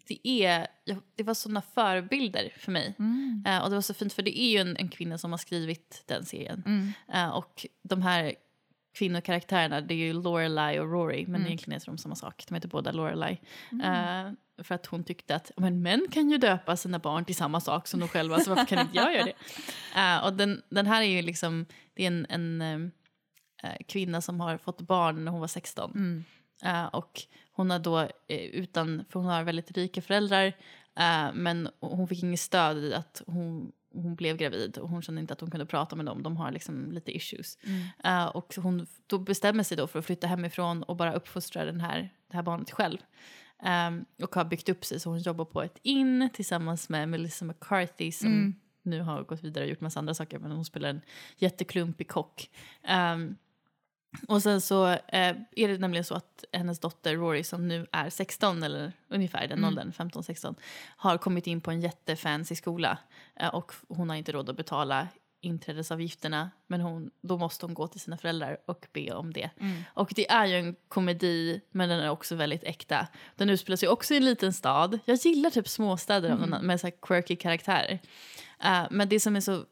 [0.08, 0.68] det är,
[1.16, 2.96] det var sådana förebilder för mig.
[3.00, 3.44] Mm.
[3.48, 5.38] Eh, och det var så fint för det är ju en, en kvinna som har
[5.38, 6.64] skrivit den serien.
[6.66, 6.92] Mm.
[7.14, 8.36] Eh, och de här
[8.98, 11.48] kvinnokaraktärerna, det är ju Lorelai och Rory, men Mm.
[11.48, 12.46] egentligen heter de samma sak.
[12.48, 13.42] De heter båda Lorelai.
[13.84, 14.32] Eh,
[14.64, 17.88] för att hon tyckte att men män kan ju döpa sina barn till samma sak
[17.88, 20.22] som de själva, så varför kan inte jag göra det?
[20.26, 22.92] Och den, den här är ju liksom, det är en, en
[23.88, 25.92] kvinna som har fått barn när hon var 16.
[25.92, 26.26] Mm.
[26.94, 27.22] Och
[27.60, 30.45] hon har då, eh, utan, för hon har väldigt rika föräldrar,
[30.99, 35.22] eh, men hon fick inget stöd i att hon, hon blev gravid och hon kände
[35.22, 36.24] inte att hon kunde prata med dem.
[36.24, 37.57] De har liksom lite issues.
[37.64, 37.82] Mm.
[38.03, 41.80] Eh, och hon då bestämmer sig då för att flytta hemifrån och bara uppfostra den
[41.82, 42.97] här, det här barnet själv.
[43.64, 47.45] Ehm, och har byggt upp sig så hon jobbar på ett inn tillsammans med Melissa
[47.45, 48.55] McCarthy som Mm.
[48.84, 51.01] nu har gått vidare och gjort massa andra saker, men hon spelar en
[51.38, 52.49] jätteklumpig kock.
[53.14, 53.36] Um,
[54.28, 58.10] och sen så eh, är det nämligen så att hennes dotter Rory som nu är
[58.10, 59.68] 16 eller ungefär den Mm.
[59.68, 60.55] åldern, 15-16,
[60.97, 62.97] har kommit in på en jättefancy skola
[63.39, 65.07] eh, och hon har inte råd att betala
[65.41, 69.49] inträdesavgifterna men hon, då måste hon gå till sina föräldrar och be om det.
[69.60, 69.82] Mm.
[69.93, 73.07] Och det är ju en komedi men den är också väldigt äkta.
[73.36, 74.99] Den utspelar sig också i en liten stad.
[75.05, 76.66] Jag gillar typ småstäder Mm.
[76.68, 77.99] med så quirky karaktärer.
[78.64, 79.64] Eh, men det som är så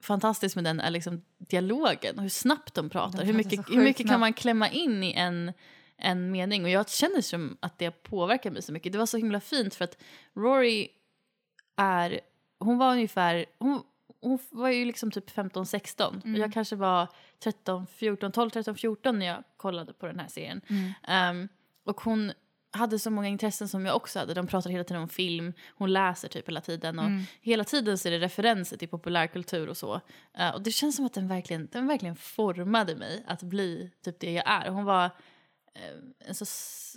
[0.00, 3.18] fantastiskt med den är liksom dialogen och hur snabbt de pratar.
[3.18, 5.52] De hur mycket, hur mycket kan man klämma in i en,
[5.96, 6.64] en mening?
[6.64, 8.92] Och jag känner som att det påverkar mig så mycket.
[8.92, 9.96] Det var så himla fint för att
[10.36, 10.88] Rory
[11.76, 12.20] är,
[12.58, 13.82] hon var ungefär, hon,
[14.20, 17.08] hon var ju liksom typ 15-16 och jag kanske var
[17.42, 20.60] 13, 14, 12, 13, 14 när jag kollade på den här serien.
[21.08, 21.48] Ehm,
[21.84, 22.32] och hon
[22.72, 24.34] hade så många intressen som jag också hade.
[24.34, 27.10] De pratar hela tiden om film, hon läser typ hela tiden och
[27.40, 30.00] hela tiden så är det referenser till populärkultur och så.
[30.38, 34.20] Eh, och det känns som att den verkligen, den verkligen formade mig att bli typ
[34.20, 34.70] det jag är.
[34.70, 35.04] Hon var
[35.74, 36.44] eh, en så,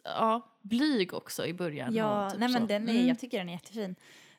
[0.04, 1.96] ja, blyg också i början.
[1.96, 2.68] Ja, och typ nej men så.
[2.68, 3.08] den är, Mm.
[3.08, 3.96] jag tycker den är jättefin.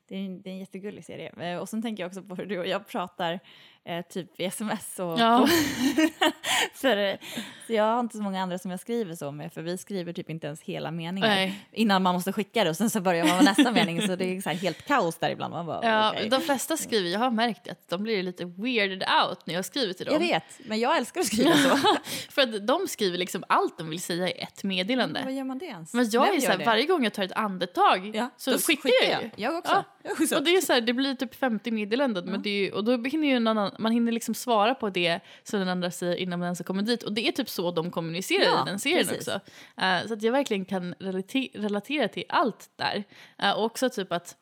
[0.08, 1.52] Det är, en- det är en jättegullig serie.
[1.52, 3.40] Eh, Och sen tänker jag också på hur du och jag pratar
[3.84, 4.98] eh, typ i sms.
[4.98, 5.46] Och Ja.
[6.74, 7.18] för,
[7.66, 10.12] så jag har inte så många andra som jag skriver så med, för vi skriver
[10.12, 11.66] typ inte ens hela meningar Nej.
[11.72, 14.36] innan man måste skicka det och sen så börjar man med nästa mening så det
[14.36, 15.54] är så helt kaos där ibland.
[15.54, 16.28] Man bara, Ja, okej.
[16.28, 19.92] De flesta skriver, jag har märkt att de blir lite weirded out när jag skriver
[19.92, 20.14] till dem.
[20.14, 21.76] Jag vet, men jag älskar att skriva så.
[22.30, 25.20] För att de skriver liksom allt de vill säga i ett meddelande.
[25.24, 25.94] Vad gör man det ens?
[25.94, 28.90] Men jag Vem är så här, varje gång jag tar ett andetag Ja, så skickar
[29.10, 29.30] jag ju.
[29.36, 29.72] Jag också.
[29.72, 29.84] Ja.
[30.02, 30.36] Jag också.
[30.36, 32.96] Och det är så här, det blir typ 50 meddelanden men det är och då
[32.96, 36.38] hinner ju en annan, man hinner liksom svara på det som den andra säger innan
[36.38, 38.78] man ens har kommit dit och det är typ så de kommunicerar Ja, i den
[38.78, 39.28] serien precis.
[39.28, 39.40] också.
[39.82, 43.04] Eh, så att jag verkligen kan relate- relatera till allt där.
[43.38, 44.36] Eh, och också typ att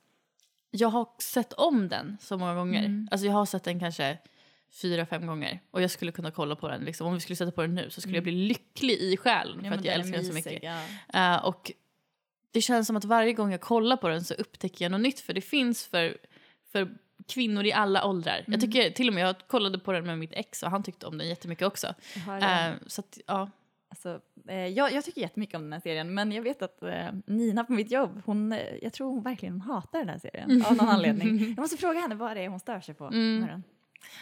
[0.70, 2.78] jag har sett om den så många gånger.
[2.84, 3.08] Mm.
[3.10, 4.18] Alltså jag har sett den kanske
[4.82, 6.80] fyra, fem gånger och jag skulle kunna kolla på den.
[6.84, 7.06] Liksom.
[7.06, 9.64] Om vi skulle sätta på den nu så skulle jag bli lycklig i själen Mm.
[9.64, 10.62] Ja, för men att jag älskar den så mycket.
[10.62, 11.34] ja.
[11.36, 11.72] Eh, och
[12.50, 15.20] det känns som att varje gång jag kollar på den så upptäcker jag något nytt
[15.20, 16.16] för det finns för,
[16.72, 16.88] för
[17.28, 18.38] kvinnor i alla åldrar.
[18.38, 18.52] Mm.
[18.52, 21.06] Jag tycker till och med jag kollade på den med mitt ex och han tyckte
[21.06, 21.86] om den jättemycket också.
[22.26, 23.50] Eh, så att, ja.
[23.88, 27.06] Alltså, eh, jag, jag tycker jättemycket om den här serien, men jag vet att eh,
[27.26, 30.76] Nina på mitt jobb, hon, eh, jag tror hon verkligen hatar den här serien av
[30.76, 31.38] någon anledning.
[31.56, 33.38] Jag måste fråga henne vad det är hon stör sig på Mm.
[33.40, 33.62] med den.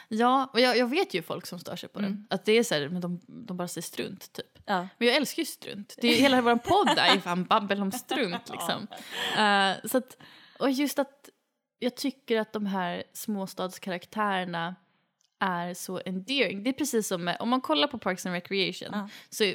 [0.09, 2.11] Ja, och jag, jag vet ju folk som stör sig på Mm.
[2.13, 2.27] den.
[2.31, 4.59] Att det är så här, men de, de bara säger strunt typ.
[4.65, 4.89] Ja.
[4.99, 5.97] Men jag älskar ju strunt.
[6.01, 8.87] Det är, hela vår podd är ju fan babbel om strunt liksom.
[9.39, 10.17] Eh, så att,
[10.59, 11.29] och just att
[11.81, 14.75] jag tycker att de här småstadskaraktärerna
[15.41, 16.63] är så endearing.
[16.63, 19.09] Det är precis som med, om man kollar på Parks and Recreation Ja.
[19.31, 19.53] så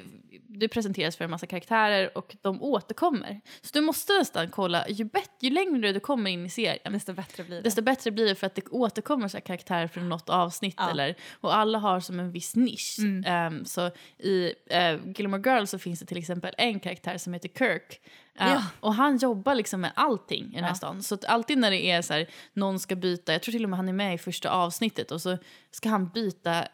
[0.47, 3.41] du presenteras för en massa karaktärer och de återkommer.
[3.61, 7.13] Så du måste nästan kolla, ju, bet, ju längre du kommer in i serien Desto
[7.13, 7.61] bättre blir det.
[7.61, 10.75] desto bättre blir det för att det återkommer så här karaktärer från något avsnitt.
[10.77, 10.89] Ja.
[10.89, 12.95] Eller, och alla har som en viss nisch.
[12.99, 13.23] Mm.
[13.25, 17.49] Ehm, så i uh, Gilmore Girls så finns det till exempel en karaktär som heter
[17.49, 18.01] Kirk.
[18.39, 18.63] Ja.
[18.79, 20.75] Och han jobbar liksom med allting i den här Ja.
[20.75, 21.03] stan.
[21.03, 23.77] Så alltid när det är så här, någon ska byta, jag tror till och med
[23.77, 25.37] han är med i första avsnittet och så
[25.71, 26.67] ska han byta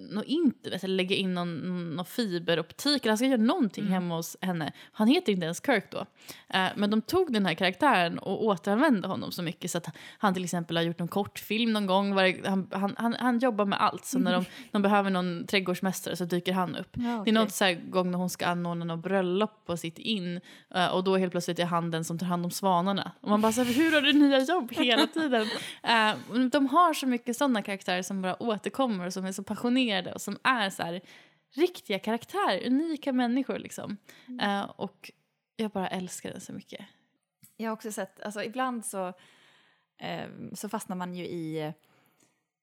[0.00, 1.56] något internet eller lägga in någon,
[1.96, 3.92] någon fiberoptik eller han ska göra någonting Mm.
[3.92, 4.72] hemma hos henne.
[4.92, 5.98] Han heter inte ens Kirk då.
[6.48, 9.86] Eh, men de tog den här karaktären och återanvände honom så mycket så att
[10.18, 12.12] han till exempel har gjort någon kortfilm någon gång.
[12.46, 14.04] Han, han, han, han jobbar med allt.
[14.04, 16.90] Så när de, de behöver någon trädgårdsmästare så dyker han upp.
[16.92, 17.30] Ja, Det okej.
[17.30, 20.40] är något så här gång när hon ska anordna något bröllop på sitt in
[20.74, 23.12] eh, och då helt plötsligt är han den som tar hand om svanarna.
[23.20, 25.46] Och man bara så här, hur har du nya jobb hela tiden?
[25.82, 26.14] Eh,
[26.52, 29.73] de har så mycket sådana karaktärer som bara återkommer och som är så passionerade
[30.14, 31.00] och som är så här
[31.50, 33.96] riktiga karaktärer, unika människor liksom.
[34.42, 35.10] Eh, och
[35.56, 36.86] jag bara älskar den så mycket.
[37.56, 39.08] Jag har också sett, alltså ibland så,
[39.98, 41.72] eh, så fastnar man ju i,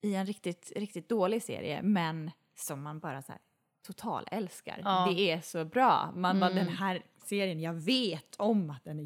[0.02, 3.40] i en riktigt, riktigt dålig serie, men som man bara så här
[3.86, 4.80] total älskar.
[4.84, 5.12] Ja.
[5.14, 6.12] Det är så bra.
[6.16, 6.64] Man bara, Mm.
[6.64, 9.02] den här serien, jag vet om att den är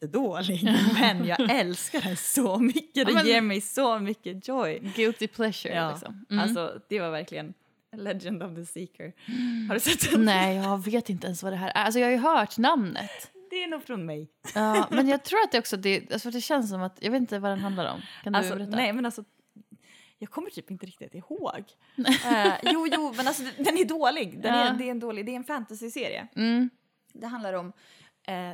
[0.00, 2.90] jättedålig, men jag älskar den så mycket.
[2.96, 4.78] Ja, Det men- ger mig så mycket joy.
[4.96, 6.26] Guilty pleasure Ja, liksom.
[6.30, 6.42] Mm.
[6.42, 7.54] Alltså, det var verkligen
[7.96, 9.12] Legend of the Seeker.
[9.68, 10.24] Har du sett den?
[10.24, 11.72] Nej, jag vet inte ens vad det här är.
[11.84, 13.30] Alltså jag har ju hört namnet.
[13.50, 14.28] Det är nog från mig.
[14.54, 17.20] Ja, men jag tror att det också, det, alltså det känns som att, jag vet
[17.20, 18.00] inte vad den handlar om.
[18.22, 18.76] Kan du Alltså, berätta?
[18.76, 19.24] nej, men alltså,
[20.18, 21.64] jag kommer typ inte riktigt ihåg.
[22.24, 24.42] Eh, jo, jo, men alltså den är dålig.
[24.42, 24.64] Den Ja.
[24.64, 26.26] är, det, är en dålig det är en fantasy-serie.
[26.36, 26.70] Mm.
[27.12, 27.72] Det handlar om
[28.26, 28.50] eh,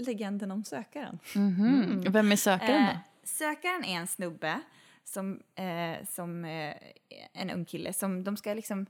[0.00, 1.18] legenden om sökaren.
[1.34, 2.04] Mhm.
[2.08, 2.92] Vem är sökaren då?
[2.92, 4.60] Eh, sökaren är en snubbe,
[5.04, 6.74] som, eh, som eh,
[7.32, 8.86] en ung kille, som de ska liksom...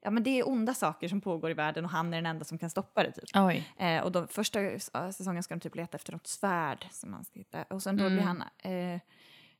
[0.00, 2.44] Ja, men det är onda saker som pågår i världen och han är den enda
[2.44, 3.12] som kan stoppa det.
[3.12, 3.24] Typ.
[3.34, 3.68] Oj.
[3.76, 4.60] Eh, och de, första
[5.12, 7.62] säsongen ska de typ leta efter något svärd som han ska hitta.
[7.62, 8.42] Och sen då blir han...
[8.58, 9.00] Eh,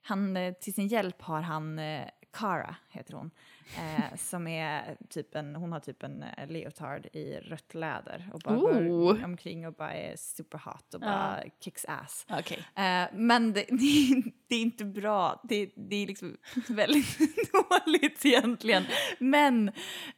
[0.03, 2.05] han, eh, till sin hjälp har han eh,
[2.39, 3.31] Cara, heter hon,
[3.77, 8.41] eh, som är typ en, hon har typ en eh, leotard i rött läder och
[8.45, 9.25] bara går Ooh.
[9.25, 12.27] omkring och bara är superhot och bara kicks ass.
[12.31, 12.59] Okej.
[12.59, 16.37] Eh, men det, det, det är inte bra, det, det är liksom
[16.69, 17.19] väldigt
[17.53, 18.85] dåligt egentligen.
[19.19, 19.69] Men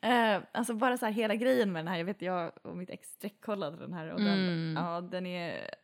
[0.00, 2.90] eh, alltså bara så här hela grejen med den här, jag vet jag och mitt
[2.90, 4.84] ex sträckkollade den här och den, Mm.
[4.84, 5.74] ja, den är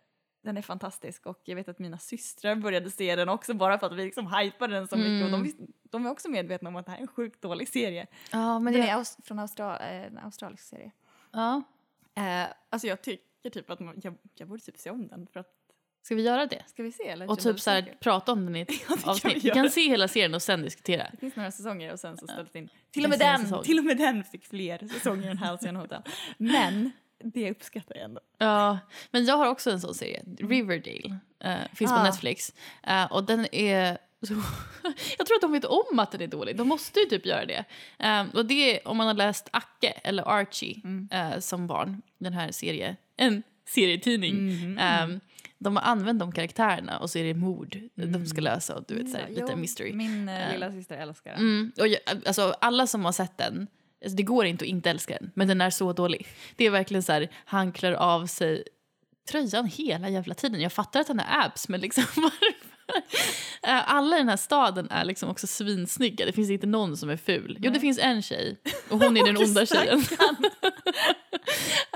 [0.46, 3.86] den är fantastisk och jag vet att mina systrar började se den också bara för
[3.86, 6.76] att vi liksom hypade den så mycket och de, visste, de är också medvetna om
[6.76, 8.06] att det här är en sjukt dålig serie.
[8.32, 8.88] Ja, men Den det...
[8.88, 10.90] är aus, från Austra, eh, en australisk serie.
[11.32, 11.62] Ja.
[12.14, 15.40] Eh, alltså jag tycker typ att man, jag, jag borde typ se om den för
[15.40, 15.52] att,
[16.02, 16.62] Ska vi göra det?
[16.66, 17.08] ska vi se?
[17.08, 17.30] Eller?
[17.30, 19.44] Och typ så här, prata om den i ett vi avsnitt.
[19.44, 21.06] Vi kan se hela serien och sen diskutera.
[21.12, 22.68] Det finns några säsonger och sen så ställs det in.
[22.90, 26.02] Till och, med den, till och med den fick fler säsonger än Halcyon Hotel.
[26.38, 26.90] Men
[27.24, 28.20] det uppskattar jag ändå.
[28.38, 28.78] Ja,
[29.10, 31.18] men jag har också en sån serie, Riverdale.
[31.40, 32.02] eh, finns på Ah.
[32.02, 32.52] Netflix.
[32.82, 33.98] Eh, och den är...
[34.22, 34.34] Så,
[35.18, 36.56] jag tror att de vet om att den är dålig.
[36.56, 37.64] De måste ju typ göra det.
[37.98, 42.32] Eh, och det är om man har läst Acke eller Archie eh, som barn, den
[42.32, 42.96] här serien.
[43.16, 44.50] En serietidning.
[44.78, 45.08] Eh,
[45.58, 48.94] de har använt de karaktärerna och så är det mord de ska lösa och du
[48.94, 49.92] vet, så här, lite Jo, mystery.
[49.92, 51.40] Min eh, lilla syster älskar den.
[51.40, 53.66] Mm, och jag, alltså, alla som har sett den,
[54.06, 56.26] alltså, det går inte att inte älska den, men den är så dålig.
[56.56, 58.64] Det är verkligen så här, han klär av sig
[59.30, 60.60] tröjan hela jävla tiden.
[60.60, 62.46] Jag fattar att han har abs, men liksom varför?
[63.62, 66.26] Eh, Alla i den här staden är liksom också svinsnygga.
[66.26, 67.58] Det finns inte någon som är ful.
[67.60, 68.56] Jo, det finns en tjej
[68.90, 70.02] och hon är den onda tjejen.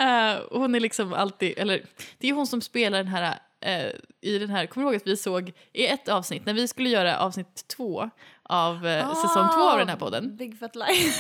[0.01, 1.85] Eh, hon är liksom alltid, eller
[2.19, 3.87] det är hon som spelar den här, eh,
[4.21, 6.89] i den här, kommer du ihåg att vi såg i ett avsnitt, när vi skulle
[6.89, 8.11] göra avsnitt två
[8.43, 10.37] av eh, säsong två av den här podden.
[10.37, 11.13] Big fat lie.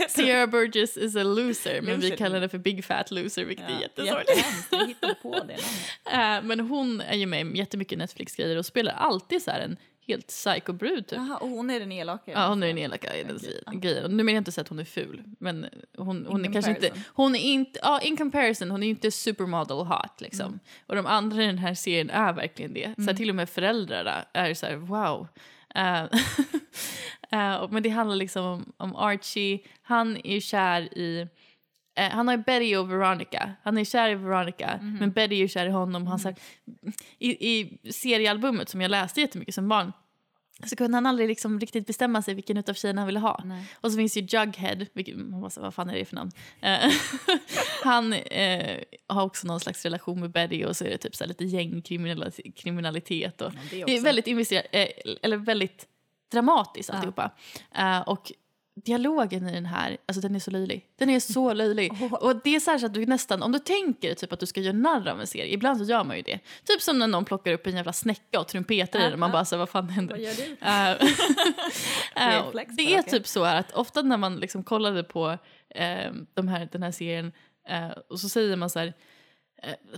[0.08, 3.72] Sierra Burgess is a loser, men vi kallar det för Big Fat Loser, vilket är
[3.72, 5.22] Ja, jättesorgligt.
[5.22, 5.56] På det.
[6.06, 6.42] namnet.
[6.42, 9.76] Eh, men hon är ju med i jättemycket Netflix-grejer och spelar alltid så här en
[10.08, 11.16] helt psycho-brud typ.
[11.18, 12.30] Jaha, och hon är den elaka.
[12.32, 14.10] Ja, hon är den elaka i den grejen.
[14.16, 16.90] Nu menar jag inte att hon är ful, men hon, hon är kanske inte...
[17.08, 17.80] Hon är inte...
[17.82, 20.46] Ja, in comparison, hon är inte supermodel hot liksom.
[20.46, 20.58] Mm.
[20.86, 22.94] Och de andra i den här serien är verkligen det.
[22.96, 25.28] Så här, till och med föräldrarna är så här, wow.
[27.30, 31.28] Eh, och- men det handlar liksom om, om Archie, han är kär i...
[31.96, 33.52] eh, han har ju Betty och Veronica.
[33.62, 34.96] Han är kär i Veronica, Mhm.
[35.00, 36.06] men Betty är kär i honom.
[36.06, 36.36] Han, så här,
[37.18, 39.92] i, I seriealbumet som jag läste jättemycket som barn
[40.64, 43.42] så kunde han aldrig liksom riktigt bestämma sig vilken utav tjejerna han ville ha.
[43.44, 43.64] Nej.
[43.74, 46.30] Och så finns ju Jughead, vilket, man bara, vad fan är det för namn?
[46.60, 46.90] Eh,
[47.84, 51.26] han eh, har också någon slags relation med Betty och så är det typ så
[51.26, 53.40] lite gängkriminalitet.
[53.40, 54.04] Och, Ja, det är också.
[54.04, 54.86] väldigt, investerat, eh,
[55.22, 55.86] eller väldigt
[56.32, 56.94] dramatiskt Ja.
[56.94, 57.30] alltihopa.
[57.78, 58.32] Eh, och
[58.84, 60.86] dialogen i den här, alltså den är så löjlig.
[60.96, 61.92] Den är så löjlig.
[62.20, 64.60] Och det är så, så att du nästan, om du tänker typ att du ska
[64.60, 66.38] göra narr av en serie, ibland så gör man ju det.
[66.64, 69.18] Typ som när någon plockar upp en jävla snäcka och trumpetar i Ja, den och
[69.18, 70.14] man bara så vad fan händer?
[70.14, 70.56] Vad gör du?
[72.50, 76.48] Flex, det är typ så här att ofta när man liksom kollade på eh, de
[76.48, 77.32] här, den här serien
[78.08, 78.92] och så säger man så här,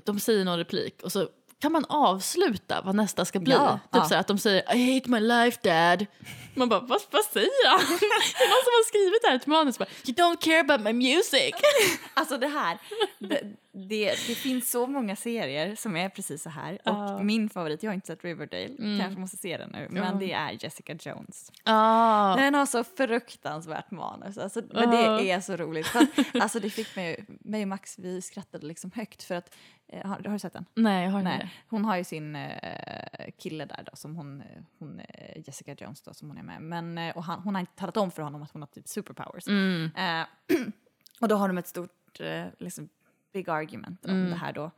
[0.05, 1.29] de säger någon replik och så
[1.61, 3.53] kan man avsluta vad nästa ska bli.
[3.55, 4.05] Ja, typ ja.
[4.05, 6.07] så att de säger I hate my life dad.
[6.55, 7.79] Man bara, vad, vad säger han?
[8.01, 9.79] det är någon som har skrivit det här ett manus.
[9.79, 11.55] Bara, you don't care about my music.
[12.15, 12.79] Alltså det här,
[13.19, 13.41] det,
[13.73, 16.79] det, det finns så många serier som är precis så här.
[16.85, 19.01] Och min favorit, jag har inte sett Riverdale, Mm.
[19.01, 20.13] kanske måste se den nu, men Ja.
[20.13, 21.53] det är Jessica Jones.
[21.65, 22.37] ah.
[22.37, 25.87] Den har så fruktansvärt manus, alltså, men det är så roligt.
[25.87, 26.07] För
[26.41, 29.55] alltså det fick mig, mig och Max, vi skrattade liksom högt för att,
[29.93, 30.65] har, har du sett den?
[30.75, 31.51] Nej, jag har inte Nej, det.
[31.69, 34.47] hon har ju sin eh, kille där då, som hon, eh,
[34.79, 36.63] hon eh, Jessica Jones då, som hon är med.
[36.63, 38.89] Men, eh, och han, hon har inte talat om för honom att hon har typ
[38.89, 39.49] superpowers.
[39.49, 39.91] Mm.
[39.97, 40.27] Eh,
[41.21, 42.89] och då har de ett stort, eh, liksom,
[43.33, 44.31] big argument om Mm.
[44.31, 44.71] det här då.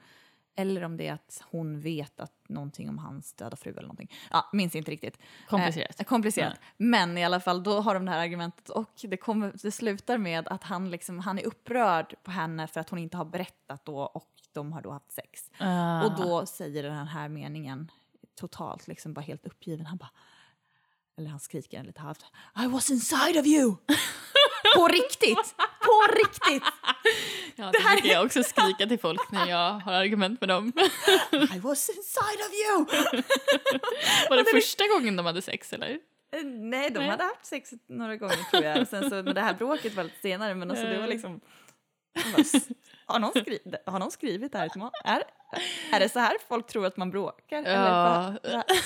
[0.56, 4.10] Eller om det är att hon vet att någonting om hans döda fru eller någonting.
[4.30, 5.18] Ja, minns inte riktigt.
[5.48, 6.00] Komplicerat.
[6.00, 6.60] Eh, komplicerat.
[6.76, 10.18] Men i alla fall, då har de det här argumentet och det, kommer, det slutar
[10.18, 13.84] med att han, liksom, han är upprörd på henne för att hon inte har berättat
[13.84, 15.50] då och de har då haft sex.
[15.58, 16.04] Ah.
[16.04, 17.90] Och då säger den här meningen
[18.34, 19.86] totalt, liksom bara helt uppgiven.
[19.86, 20.10] Han bara,
[21.18, 22.24] eller han skriker lite halvt.
[22.64, 23.76] I was inside of you!
[24.76, 25.54] på riktigt!
[25.80, 26.62] På riktigt!
[27.56, 30.72] Ja, det brukar jag också skrika till folk när jag har argument med dem.
[31.32, 32.86] I was inside of you!
[34.30, 35.98] Var det första gången de hade sex eller?
[36.32, 37.08] Eh, Nej, de Nej.
[37.08, 38.88] hade haft sex några gånger tror jag.
[38.88, 40.54] Sen så, men det här bråket var lite senare.
[40.54, 41.40] Men alltså, det var liksom...
[42.14, 42.68] jag bara, "S-
[43.06, 44.68] Har någon, skrivit, har någon skrivit det här?
[44.68, 44.82] till?
[45.04, 45.22] Är,
[45.92, 47.58] är det så här folk tror att man bråkar?
[47.58, 48.22] Eller Ja.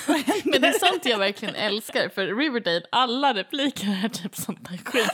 [0.07, 0.51] händer?
[0.51, 4.77] Men det är sånt jag verkligen älskar för Riverdale, alla repliker är typ sånt där
[4.77, 5.11] skit.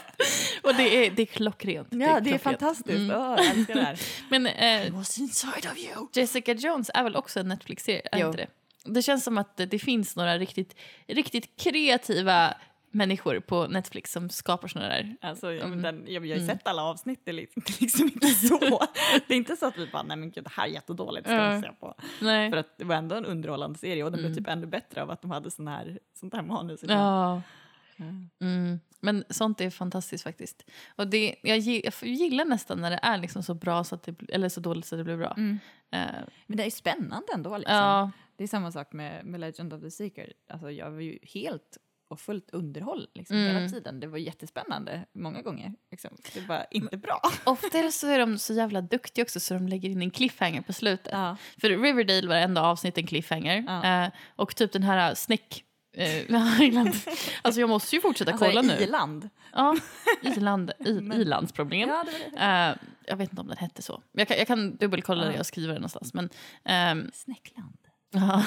[0.64, 1.88] Och det är, det är klockrent.
[1.92, 2.44] Ja, det är klockrent.
[2.44, 2.90] fantastiskt.
[2.90, 3.18] Mm.
[3.22, 4.00] Åh, jag älskar det här.
[4.30, 4.94] Men eh!
[6.14, 8.02] Jessica Jones är väl också en Netflix-serie?
[8.12, 8.48] Är det?
[8.86, 10.76] det känns som att det, det finns några riktigt,
[11.08, 12.54] riktigt kreativa
[12.92, 15.16] människor på Netflix som skapar såna där.
[15.22, 15.82] Alltså, jag, Mm.
[15.82, 16.48] den, jag, jag har ju Mm.
[16.48, 17.34] sett alla avsnitt, det är
[17.82, 18.60] liksom, det inte så.
[19.28, 21.36] det är inte så att vi bara, nej men gud det här är jättedåligt, ska
[21.36, 21.56] Ja.
[21.56, 21.96] vi se på.
[22.22, 22.50] Nej.
[22.50, 24.32] För att det var ändå en underhållande serie och den Mm.
[24.32, 26.80] blev typ ännu bättre av att de hade sån här, sånt här manus.
[26.88, 27.42] Ja.
[28.40, 28.80] Mm.
[29.00, 30.64] Men sånt är fantastiskt faktiskt.
[30.96, 34.04] Och det, jag, gi- jag gillar nästan när det är liksom så bra så att
[34.04, 35.34] det, eller så dåligt så att det blir bra.
[35.38, 35.60] Mm.
[35.92, 36.00] Eh,
[36.48, 37.58] Men det är ju spännande ändå.
[37.58, 37.76] Liksom.
[37.76, 40.34] ja, Det är samma sak med, med Legend of the Seeker.
[40.50, 41.78] Alltså, jag var ju helt
[42.12, 43.56] och fullt underhåll liksom, Mm.
[43.56, 44.00] hela tiden.
[44.00, 45.74] Det var jättespännande många gånger.
[45.92, 46.10] Liksom.
[46.34, 47.22] Det var inte bra.
[47.44, 50.74] ofta så är de så jävla duktiga också så de lägger in en cliffhanger på
[50.74, 51.10] slutet.
[51.14, 51.38] Ja.
[51.62, 53.64] För Riverdale var enda avsnitt en cliffhanger.
[53.68, 54.04] Ja.
[54.06, 55.64] Eh, och typ den här Snick...
[55.98, 56.18] Eh,
[56.62, 56.94] Irland.
[57.42, 58.74] alltså jag måste ju fortsätta Alltså, kolla nu.
[58.74, 59.30] Iland.
[59.54, 59.78] Ja,
[60.22, 61.90] Iland, i, Men- ilandsproblem.
[61.90, 62.44] Ja, det det.
[62.46, 64.02] Eh, jag vet inte om den hette så.
[64.12, 66.14] Jag kan, jag kan dubbelkolla det och skriva det någonstans.
[66.14, 66.30] Men,
[66.66, 67.78] ehm, Snäckland.
[68.14, 68.44] ja,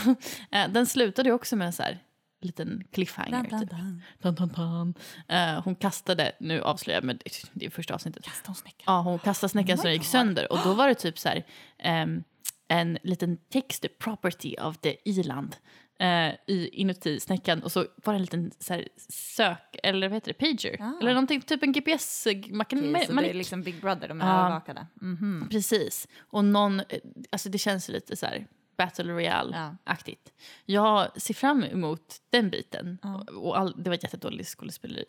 [0.50, 1.98] eh, den slutade ju också med så här
[2.44, 3.42] liten cliffhanger.
[3.42, 3.70] Dun, dun, typ.
[3.70, 4.02] dun.
[4.22, 4.94] Dun, dun, dun.
[5.28, 7.18] Eh, hon kastade, nu avslöjar jag, men
[7.52, 8.24] det- är första avsnittet.
[8.24, 8.82] Kasta hon snäckan.
[8.86, 10.52] Ja, hon kastade snäckan Oh så den gick sönder.
[10.52, 11.44] Och då var det typ så här,
[11.78, 12.24] ehm,
[12.68, 15.56] en liten text, property of the island.
[15.98, 20.16] eh, i, inuti snäckan och så var det en liten så här, sök, eller vad
[20.16, 20.76] heter det, pager?
[20.82, 20.92] Ah.
[21.00, 24.26] Eller någonting, typ en gps macken Okej, så det är liksom Big Brother, de är
[24.26, 24.40] Ja.
[24.40, 24.86] övervakade.
[24.94, 25.48] Mhm.
[25.50, 26.08] Precis.
[26.30, 26.98] Och någon, eh,
[27.30, 30.32] alltså det känns lite så här Battle Royale-aktigt.
[30.64, 32.98] Jag ser fram emot den biten.
[33.02, 33.24] Ja.
[33.36, 35.04] Och, all, det var ett jättedåligt skådespeleri.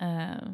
[0.00, 0.52] Eh,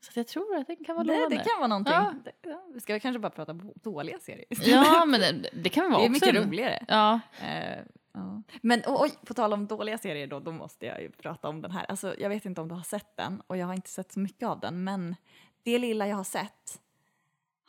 [0.00, 1.36] så jag tror att det kan vara Det, lovande.
[1.36, 1.92] det kan vara någonting.
[1.94, 2.14] Ja.
[2.24, 4.44] Det, ja, vi ska kanske bara prata om dåliga serier.
[4.48, 6.84] Ja, men det, det kan vara det är också mycket roligare.
[6.88, 7.20] Ja.
[7.42, 7.78] Eh,
[8.12, 8.42] ja.
[8.62, 11.70] Men oj, på tal om dåliga serier då, då måste jag ju prata om den
[11.70, 11.84] här.
[11.88, 14.20] Alltså, jag vet inte om du har sett den och jag har inte sett så
[14.20, 15.16] mycket av den, men
[15.62, 16.80] det lilla jag har sett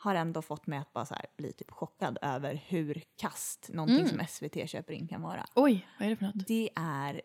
[0.00, 3.98] har ändå fått mig att bara så här bli typ chockad över hur kast någonting
[3.98, 4.08] Mm.
[4.08, 5.46] som SVT köper in kan vara.
[5.54, 6.46] Oj, vad är det för något?
[6.46, 7.20] Det är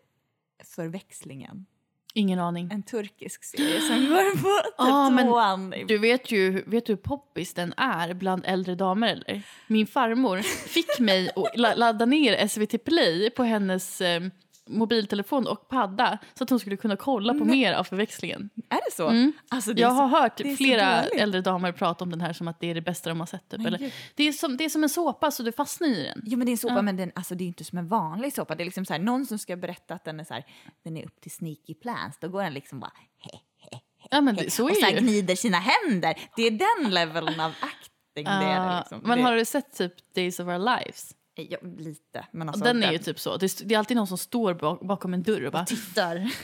[0.64, 1.66] Förväxlingen,
[2.14, 2.68] Ingen aning.
[2.72, 4.62] en turkisk serie som går på
[5.08, 5.74] typ men tvåan.
[5.88, 9.42] Du vet ju vet du hur poppis den är bland äldre damer eller?
[9.66, 14.22] Min farmor fick mig att la- ladda ner SVT Play på hennes eh,
[14.68, 18.50] mobiltelefon och padda så att hon skulle kunna kolla på mer av förväxlingen.
[18.70, 19.08] Är det så?
[19.08, 19.32] Mm.
[19.50, 22.48] Alltså, det Jag så- har hört så flera äldre damer prata om den här som
[22.48, 23.48] att det är det bästa de har sett.
[23.48, 23.66] Typ.
[23.66, 26.22] Eller, det, är som, det är som en såpa så du fastnar i den.
[26.24, 26.82] Jo men det är en såpa Ja.
[26.82, 28.54] men den, alltså, det är inte som en vanlig såpa.
[28.54, 30.44] Det är liksom så här, någon som ska berätta att den är, så här,
[30.84, 32.18] den är upp till sneaky plans.
[32.20, 34.90] Då går den liksom bara he, he, he, Ja, men det, så och är sen
[34.94, 35.00] ju.
[35.00, 36.14] gnider sina händer.
[36.36, 36.50] Det är
[36.82, 38.24] den leveln av acting.
[38.24, 39.00] det är det Ja, liksom.
[39.04, 41.10] men har du sett typ Days of Our Lives?
[41.42, 42.26] Ja, lite.
[42.30, 43.36] Men alltså, den är ju typ så.
[43.36, 45.64] Det är, alltid någon som står bak, bakom en dörr och bara...
[45.64, 46.32] tittar.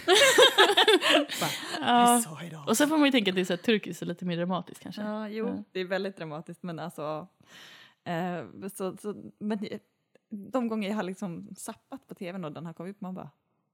[1.80, 2.22] Ja.
[2.24, 2.68] Så idag.
[2.68, 4.36] Och sen får man ju tänka att det är så här turkiskt och lite mer
[4.36, 5.02] dramatiskt kanske.
[5.02, 5.64] Ja, jo, Ja.
[5.72, 7.28] det är väldigt dramatiskt men alltså...
[8.04, 9.58] Eh, så, så, men
[10.30, 13.30] de gånger jag har liksom sappat på tvn och den har kommit upp man bara,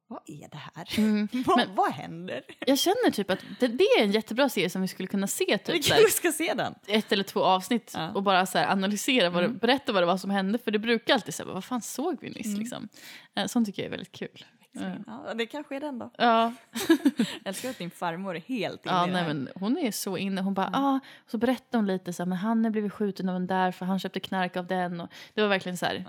[0.09, 0.99] vad är det här?
[0.99, 1.29] Mm.
[1.47, 2.43] vad, Men- vad händer?
[2.67, 5.45] Jag känner typ att det, det är en jättebra serie som vi skulle kunna se
[5.49, 6.75] Vi typ här, kanske ska se den.
[6.87, 8.11] ett eller två avsnitt Ja.
[8.13, 9.59] och bara så analysera, vad det, Mm.
[9.59, 10.59] berätta vad det var som hände.
[10.59, 12.47] För det brukar alltid säga, vad fan såg vi nyss?
[12.47, 12.59] Mm.
[12.59, 12.89] Liksom.
[13.35, 14.45] Eh, Sånt tycker jag är väldigt kul.
[14.73, 14.81] Ja.
[15.27, 16.11] Ja, det kanske är den då.
[16.19, 16.53] Ja,
[17.09, 19.35] Jag älskar att din farmor är helt inne ja i det nej, här.
[19.35, 20.41] men hon är så inne.
[20.41, 20.85] Hon bara, Mm.
[20.85, 20.95] ah,
[21.25, 23.73] och så berättar hon lite så här, men han har blivit skjuten av en där
[23.73, 25.01] för han köpte knark av den.
[25.01, 26.05] Och det var verkligen så här,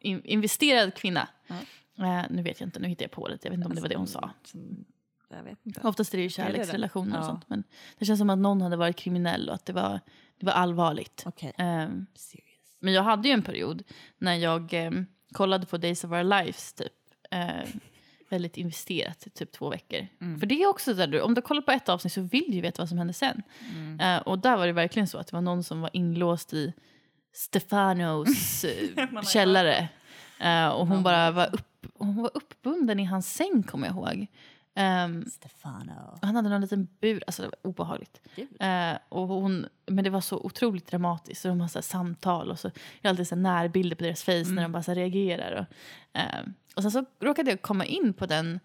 [0.00, 1.28] in, investerad kvinna.
[1.46, 1.54] Ja.
[1.98, 3.46] Eh, nu vet jag inte, nu hittar jag på lite.
[3.46, 4.30] Jag vet inte om det var det hon sa.
[4.44, 4.84] Som-
[5.30, 5.80] Jag vet inte.
[5.80, 7.48] Oftast är det ju kärleksrelationer och sånt.
[7.48, 7.64] Men
[7.98, 10.00] det känns som att någon hade varit kriminell och att det var,
[10.38, 11.24] det var allvarligt.
[11.56, 12.76] Ehm, Serious.
[12.80, 13.82] men jag hade ju en period
[14.18, 16.92] när jag ehm, kollade på Days of Our Lives typ.
[17.30, 17.68] eh,
[18.30, 20.06] väldigt investerat i typ två veckor.
[20.20, 20.40] Mm.
[20.40, 22.52] För det är också där du, om du kollar på ett avsnitt så vill du
[22.54, 23.42] ju veta vad som händer sen.
[23.74, 24.00] Mm.
[24.00, 26.72] Eh, och där var det verkligen så att det var någon som var inlåst i
[27.32, 28.64] Stefanos
[29.04, 29.88] eh, källare.
[30.42, 34.26] Eh, och hon bara var, upp, hon var uppbunden i hans säng kommer jag ihåg.
[34.74, 36.18] Ehm, Stefano.
[36.22, 38.20] han hade någon liten bur, alltså det var obehagligt.
[38.60, 41.42] Eh, och hon, men det var så otroligt dramatiskt.
[41.42, 42.72] Så de har så samtal och så är
[43.02, 44.54] det alltid så närbilder på deras face Mm.
[44.54, 45.52] när de bara reagerar.
[45.52, 46.44] Och, eh,
[46.76, 48.60] och sen så råkade jag komma in på den,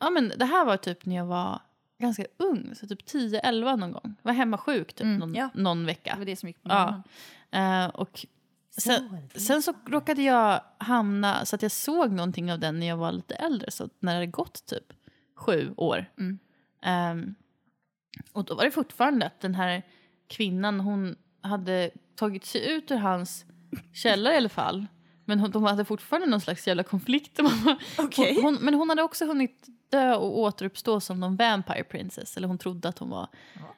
[0.00, 1.60] ja men det här var typ när jag var
[1.98, 4.14] ganska ung, så typ 10-11 någon gång.
[4.22, 5.48] Jag var hemma sjuk typ Mm, någon, ja.
[5.54, 6.14] någon Det vecka.
[6.18, 7.02] var det som gick på Ja.
[7.50, 8.26] Eh, och
[8.76, 12.96] sen, sen så råkade jag hamna så att jag såg någonting av den när jag
[12.96, 14.92] var lite äldre, så när det hade gått typ
[15.34, 16.12] sju år.
[16.18, 16.38] Mm.
[16.82, 17.34] Ehm,
[18.32, 19.82] och då var det fortfarande att den här
[20.26, 23.44] kvinnan, hon hade tagit sig ut ur hans
[23.92, 24.86] källare i alla fall.
[25.24, 27.40] Men hon, de hade fortfarande någon slags jävla konflikt.
[27.98, 28.34] Okej.
[28.34, 32.36] Hon, hon, men hon hade också hunnit dö och återuppstå som någon vampire princess.
[32.36, 33.28] Eller hon trodde att hon var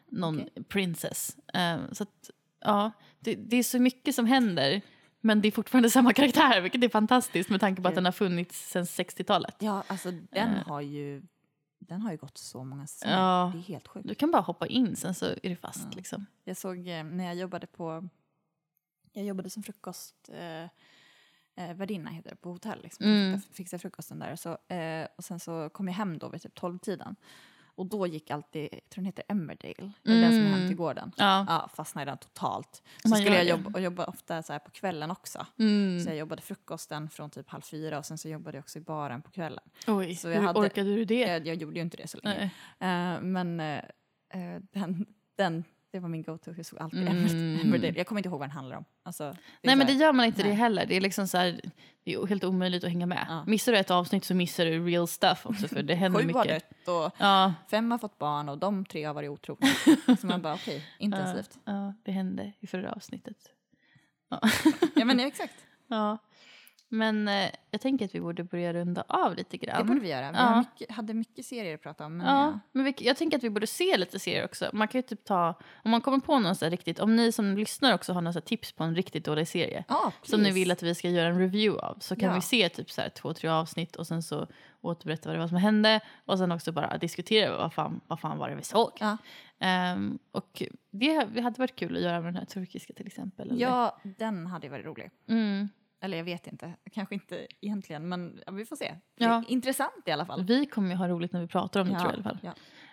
[0.09, 0.65] någon okej.
[0.65, 1.37] princess.
[1.55, 2.31] Ehm, så att,
[2.61, 4.81] ja, det, det är så mycket som händer.
[5.21, 8.13] Men det är fortfarande samma karaktär, vilket är fantastiskt med tanke på att den har
[8.13, 9.57] funnits sedan 60-talet.
[9.59, 10.67] Ja, alltså den Eh.
[10.67, 11.23] har ju
[11.81, 13.17] den har ju gått så många säsonger.
[13.17, 13.51] Ja.
[13.55, 14.09] Det är helt sjukt.
[14.09, 15.85] Du kan bara hoppa in, sen så är det fast.
[15.85, 15.97] Ja.
[15.97, 16.27] Liksom.
[16.45, 18.09] Jag såg eh, när jag jobbade på...
[19.13, 20.15] Jag jobbade som frukost...
[20.33, 20.63] Eh,
[21.65, 22.83] eh, värdinna heter det, på hotell.
[22.83, 23.07] Liksom.
[23.07, 23.33] Mm.
[23.41, 24.37] Fixade, fixade frukosten där.
[24.37, 27.17] Så, eh, och sen så kom jag hem då vid typ 12-tiden.
[27.79, 30.77] Och då gick alltid, jag tror den heter Emmerdale, är den som är hem till
[30.77, 31.13] gården.
[31.17, 31.45] Ja.
[31.49, 32.83] Ja, fastnade i den totalt.
[33.03, 35.47] Så Man skulle jag jobba, och jobba ofta så här på kvällen också.
[35.59, 36.01] Mm.
[36.01, 38.83] Så jag jobbade frukosten från typ halv fyra och sen så jobbade jag också i
[38.83, 39.65] baren på kvällen.
[39.87, 41.21] Oj, Så jag hur hade- orkade du det?
[41.21, 42.51] Jag, jag gjorde ju inte det så länge.
[42.79, 43.83] Eh, men eh,
[44.73, 45.07] den,
[45.37, 46.53] den, det var min go-to.
[46.57, 47.61] Jag såg alltid Mm.
[47.65, 47.95] Emmerdale.
[47.97, 48.85] Jag kommer inte ihåg vad den handlar om.
[49.03, 50.57] Alltså, det Nej men det gör man inte det Nej.
[50.57, 50.87] heller.
[50.87, 51.61] Det är liksom så här,
[52.05, 53.27] det är helt omöjligt att hänga med.
[53.29, 53.45] Ja.
[53.47, 56.45] Missar du ett avsnitt så missar du real stuff också för det händer Sju har
[56.45, 56.71] mycket.
[56.85, 59.67] dött och Ja, fem har fått barn och de tre har varit otrogna.
[60.21, 61.59] så man bara okej, intensivt.
[61.65, 63.37] ja, det hände i förra avsnittet.
[64.95, 65.55] Ja men exakt,
[65.87, 66.19] Ja.
[66.91, 69.87] Men eh, jag tänker att vi borde börja runda av lite det grann.
[69.87, 70.31] borde vi göra.
[70.33, 70.59] Vi Ja.
[70.59, 72.17] mycket, hade mycket serier att prata om.
[72.17, 72.61] Men Ja, ja.
[72.73, 74.71] men vi, jag tänker att vi borde se lite serier också.
[74.73, 77.57] Man kan ju typ ta, om man kommer på någon så riktigt, om ni som
[77.57, 80.83] lyssnar också har några tips på en riktigt dålig serie Ja, som ni vill att
[80.83, 82.35] vi ska göra en review av så kan Ja.
[82.35, 84.47] vi se typ så här två, tre avsnitt och sen så
[84.81, 88.39] återberätta vad det var som hände och sen också bara diskutera vad fan, vad fan
[88.39, 88.91] var det vi såg.
[89.01, 89.17] Ja.
[89.61, 93.51] Ehm, och det, det hade varit kul att göra med den här turkiska till exempel.
[93.51, 93.61] Eller?
[93.61, 95.11] ja, den hade varit rolig.
[95.29, 95.69] Mm.
[96.01, 98.95] Eller jag vet inte, kanske inte egentligen, men vi får se.
[99.17, 99.45] Ja.
[99.49, 100.45] Intressant i alla fall.
[100.45, 102.31] Vi kommer ju ha roligt när vi pratar om det ja, tror jag i alla
[102.31, 102.39] fall.
[102.43, 102.53] Ja,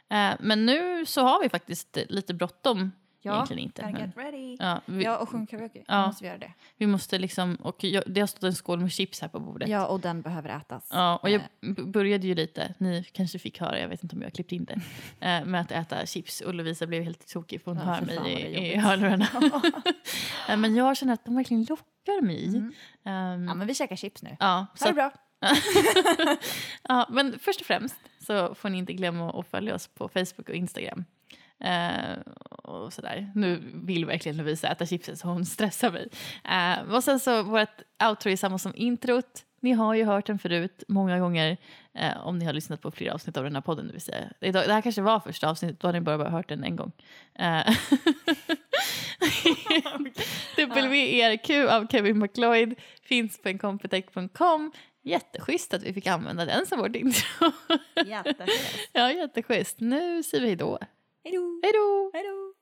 [0.09, 2.91] Eh, men nu så har vi faktiskt lite bråttom.
[3.25, 3.33] Ja.
[3.35, 3.81] Egentligen inte.
[3.81, 4.57] Men, get ready.
[4.59, 5.83] ja, vi, Ja, och sjung karaoke.
[5.87, 6.07] Ja.
[6.07, 6.53] Måste vi göra det.
[6.77, 9.69] vi måste liksom, och jag, det har stått en skål med chips här på bordet.
[9.69, 10.87] Ja, och den behöver ätas.
[10.91, 14.21] Ja, och jag Eh, började ju lite, ni kanske fick höra, jag vet inte om
[14.21, 14.73] jag har klippt in det,
[15.19, 18.15] eh, med att äta chips och Lovisa blev helt tokig för hon Ja, hör mig
[18.15, 19.27] fan det i, i hörlurarna.
[20.49, 22.47] Eh, Men jag känner att de verkligen lockar mig.
[22.47, 22.73] Mm.
[23.05, 24.37] Ehm, Ja, men vi käkar chips nu.
[24.39, 25.21] ja, så Ha det att- bra.
[26.83, 27.95] ja, men först och främst
[28.27, 31.05] så får ni inte glömma att följa oss på Facebook och Instagram.
[31.65, 32.17] Eh,
[32.63, 33.31] och sådär.
[33.35, 36.07] Nu vill verkligen Lovisa äta chipsen så hon stressar mig.
[36.43, 39.43] Eh, och sen så vårt outro är samma som introt.
[39.59, 41.57] Ni har ju hört den förut många gånger
[41.93, 43.87] eh, om ni har lyssnat på flera avsnitt av den här podden.
[43.87, 44.29] Det, vill säga.
[44.39, 46.91] Det här kanske var första avsnittet, då har ni bara, bara hört den en gång.
[47.39, 47.67] Eh,
[50.89, 54.71] WERQ av Kevin McLeod finns på encompetech.com.
[55.03, 57.51] Jätteschysst att vi fick använda den som vårt intro.
[58.05, 58.49] Jättefint.
[58.93, 59.79] ja, jätteschysst.
[59.79, 60.79] Nu säger vi hej då.
[60.79, 60.87] Hej då.
[61.25, 61.59] Hej då!
[62.13, 62.54] Hej då.